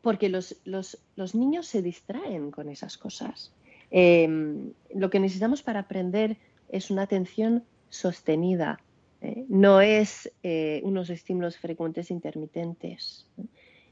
[0.06, 3.52] porque los, los, los niños se distraen con esas cosas.
[3.90, 6.38] Em, lo que necesitamos para aprender
[6.70, 8.80] es una atención sostenida,
[9.22, 9.46] ¿eh?
[9.50, 13.26] no es eh, unos estímulos frecuentes intermitentes.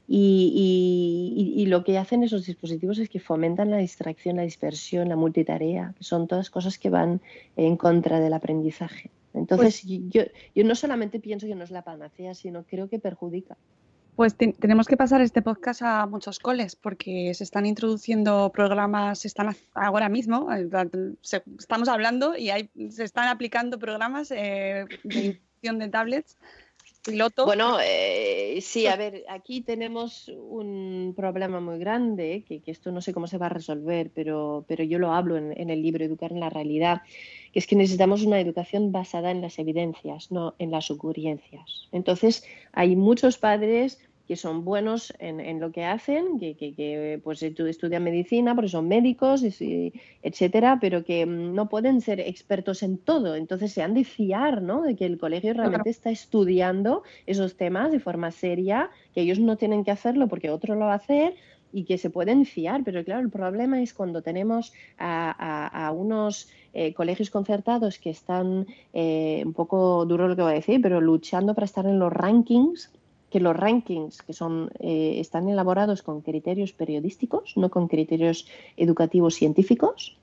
[0.06, 5.16] Y, y, lo que hacen esos dispositivos es que fomentan la distracción, la dispersión, la
[5.16, 7.22] multitarea, que son todas cosas que van
[7.56, 9.10] en contra del aprendizaje.
[9.32, 10.22] Entonces, pues yo,
[10.54, 13.56] yo no solamente pienso que no es la panacea, sino creo que perjudica.
[14.16, 19.56] Pues tenemos que pasar este podcast a muchos coles porque se están introduciendo programas, están
[19.74, 20.68] ahora mismo, eh,
[21.58, 25.40] estamos hablando y hay, se están aplicando programas eh, de
[25.72, 26.36] de tablets
[27.04, 27.44] piloto.
[27.44, 33.12] Bueno, eh, sí, a ver, aquí tenemos un problema muy grande, que, esto no sé
[33.12, 36.32] cómo se va a resolver, pero, pero yo lo hablo en, en, el libro Educar
[36.32, 37.02] en la Realidad,
[37.52, 41.88] que es que necesitamos una educación basada en las evidencias, no en las ocurrencias.
[41.92, 48.02] Entonces, hay muchos padres que son buenos en, lo que hacen, que, que, pues estudian
[48.02, 49.42] medicina, porque son médicos,
[50.22, 53.36] etcétera, pero que mm, no pueden ser expertos en todo.
[53.36, 54.82] Entonces se han de fiar, ¿no?
[54.82, 59.56] De que el colegio realmente está estudiando esos temas de forma seria, que ellos no
[59.56, 61.34] tienen que hacerlo porque otro lo va a hacer
[61.74, 62.82] y que se pueden fiar.
[62.82, 69.42] Pero claro, el problema es cuando tenemos a, unos eh, colegios concertados que están, eh,
[69.44, 72.90] un poco duro lo que voy a decir, pero luchando para estar en los rankings
[73.34, 79.34] que los rankings que son, eh, están elaborados con criterios periodísticos, no con criterios educativos
[79.34, 80.16] científicos.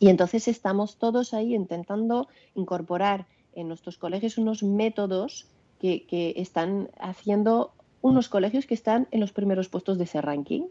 [0.00, 5.46] Y entonces estamos todos ahí intentando incorporar en nuestros colegios unos métodos
[5.78, 10.62] que, están haciendo unos colegios que están en los primeros puestos de ese ranking,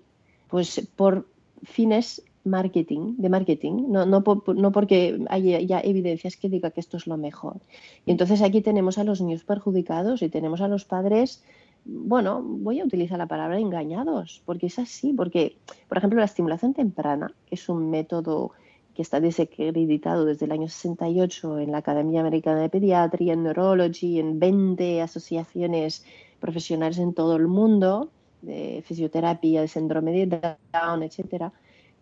[0.50, 1.28] pues por
[1.62, 4.24] fines marketing, de marketing, no, no,
[4.56, 7.58] no porque haya ya evidencias que diga que esto es lo mejor.
[8.06, 11.44] Y entonces aquí tenemos a los niños perjudicados y tenemos a los padres
[11.88, 15.58] bueno, voy a utilizar la palabra engañados, porque es así, porque,
[15.88, 18.52] por ejemplo, la estimulación temprana, que es un método
[18.94, 24.20] que está desacreditado desde el año 68 en la Academia Americana de Pediatría, en Neurology,
[24.20, 26.04] en 20 asociaciones
[26.40, 28.10] profesionales en todo el mundo,
[28.42, 31.54] de fisioterapia, de síndrome de Down, etcétera,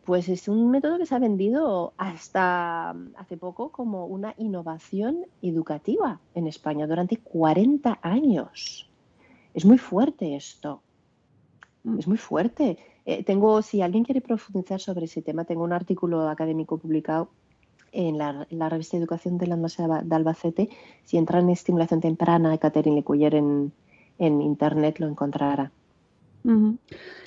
[0.06, 6.20] pues es un método que se ha vendido hasta hace poco como una innovación educativa
[6.36, 8.85] en España durante 40 años.
[9.56, 10.82] Es muy fuerte esto.
[11.84, 12.00] Mm.
[12.00, 12.78] Es muy fuerte.
[13.06, 17.30] Eh, tengo, si alguien quiere profundizar sobre ese tema, tengo un artículo académico publicado
[17.94, 20.70] en la, revista Educación de la Universidad de Albacete.
[21.06, 23.72] Si entra en estimulación temprana de Catherine Lecuyer en,
[24.20, 25.72] en internet, lo encontrará.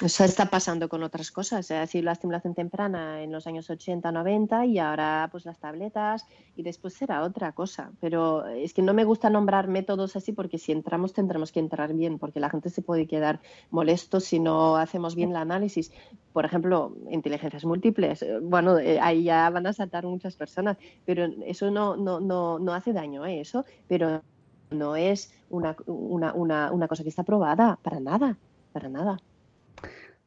[0.01, 4.13] Eso está pasando con otras cosas, es decir, la estimulación temprana en los años 80,
[4.13, 7.91] 90 y ahora pues las tabletas y después será otra cosa.
[8.01, 11.95] Pero es que no me gusta nombrar métodos así porque si entramos tendremos que entrar
[11.95, 13.41] bien porque la gente se puede quedar
[13.71, 15.91] molesto si no hacemos bien el análisis.
[16.33, 21.27] Por ejemplo, inteligencias múltiples, eh, bueno, eh, ahí ya van a saltar muchas personas, pero
[21.45, 23.41] eso no, no, no, no hace daño, ¿eh?
[23.41, 24.23] eso, pero
[24.71, 28.37] no es una, una, una, una cosa que está probada para nada
[28.79, 29.19] para nada.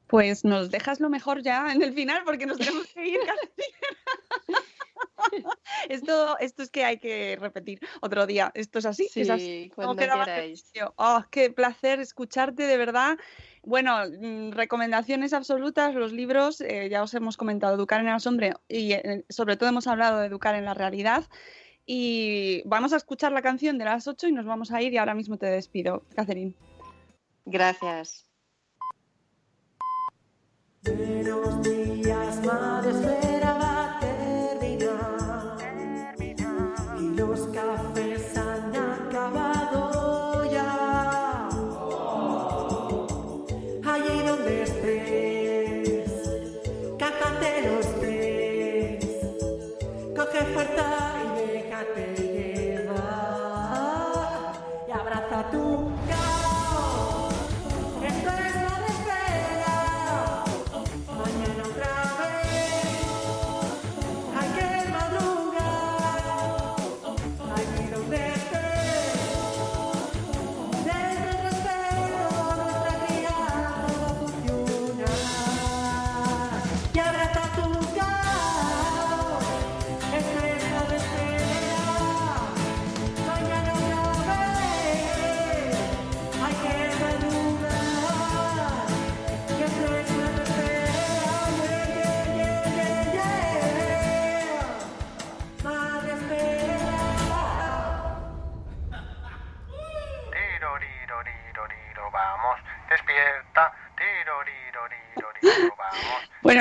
[0.07, 3.19] Pues nos dejas lo mejor ya en el final porque nos tenemos que ir
[5.89, 8.51] esto, esto es que hay que repetir otro día.
[8.53, 9.07] Esto es así.
[9.09, 9.71] Sí, es así.
[9.73, 10.69] cuando queráis.
[10.97, 13.17] Oh, qué placer escucharte, de verdad.
[13.63, 18.59] Bueno, mm, recomendaciones absolutas, los libros, eh, ya os hemos comentado, Educar en el Asombro
[18.67, 21.23] y eh, sobre todo hemos hablado de Educar en la Realidad.
[21.85, 24.97] Y vamos a escuchar la canción de las 8 y nos vamos a ir y
[24.97, 26.53] ahora mismo te despido, Catherine.
[27.45, 28.30] Gracias.
[30.83, 33.30] Buenos días, madre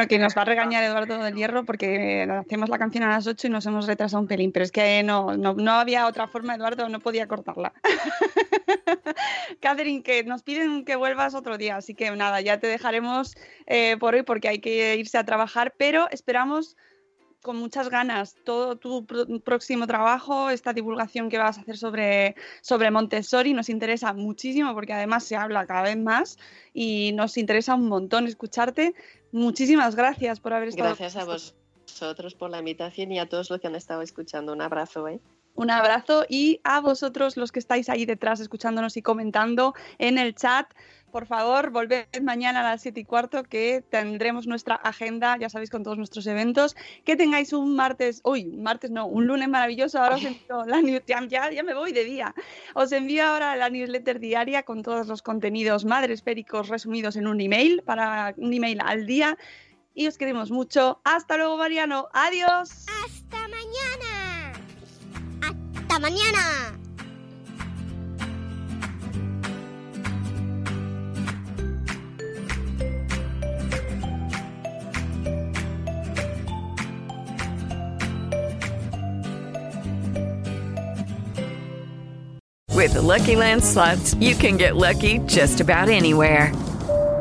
[0.09, 3.47] Que nos va a regañar Eduardo del Hierro porque hacemos la canción a las 8
[3.47, 6.55] y nos hemos retrasado un pelín, pero es que no, no, no había otra forma,
[6.55, 7.73] Eduardo, no podía cortarla.
[9.61, 13.37] Catherine, que nos piden que vuelvas otro día, así que nada, ya te dejaremos
[13.67, 16.77] eh, por hoy porque hay que irse a trabajar, pero esperamos
[17.43, 22.37] con muchas ganas todo tu pr- próximo trabajo, esta divulgación que vas a hacer sobre,
[22.61, 23.53] sobre Montessori.
[23.55, 26.39] Nos interesa muchísimo porque además se habla cada vez más
[26.75, 28.95] y nos interesa un montón escucharte.
[29.33, 30.95] Muchísimas gracias por haber estado.
[30.97, 34.53] Gracias a vosotros por la invitación y a todos los que han estado escuchando.
[34.53, 35.21] Un abrazo, ¿eh?
[35.55, 40.35] Un abrazo y a vosotros los que estáis ahí detrás escuchándonos y comentando en el
[40.35, 40.73] chat.
[41.11, 45.71] Por favor, volved mañana a las 7 y cuarto que tendremos nuestra agenda, ya sabéis,
[45.71, 46.77] con todos nuestros eventos.
[47.05, 49.99] Que tengáis un martes, uy, un martes no, un lunes maravilloso.
[49.99, 52.35] Ahora os envío la news, ya, ya, me voy de día.
[52.75, 57.83] Os envío ahora la newsletter diaria con todos los contenidos madresféricos resumidos en un email,
[57.85, 59.37] para un email al día.
[59.95, 61.01] Y os queremos mucho.
[61.03, 62.09] Hasta luego, Mariano.
[62.13, 62.87] Adiós.
[63.05, 64.20] Hasta mañana.
[66.01, 66.81] Mañana.
[82.75, 86.51] With the Lucky Land slots, you can get lucky just about anywhere.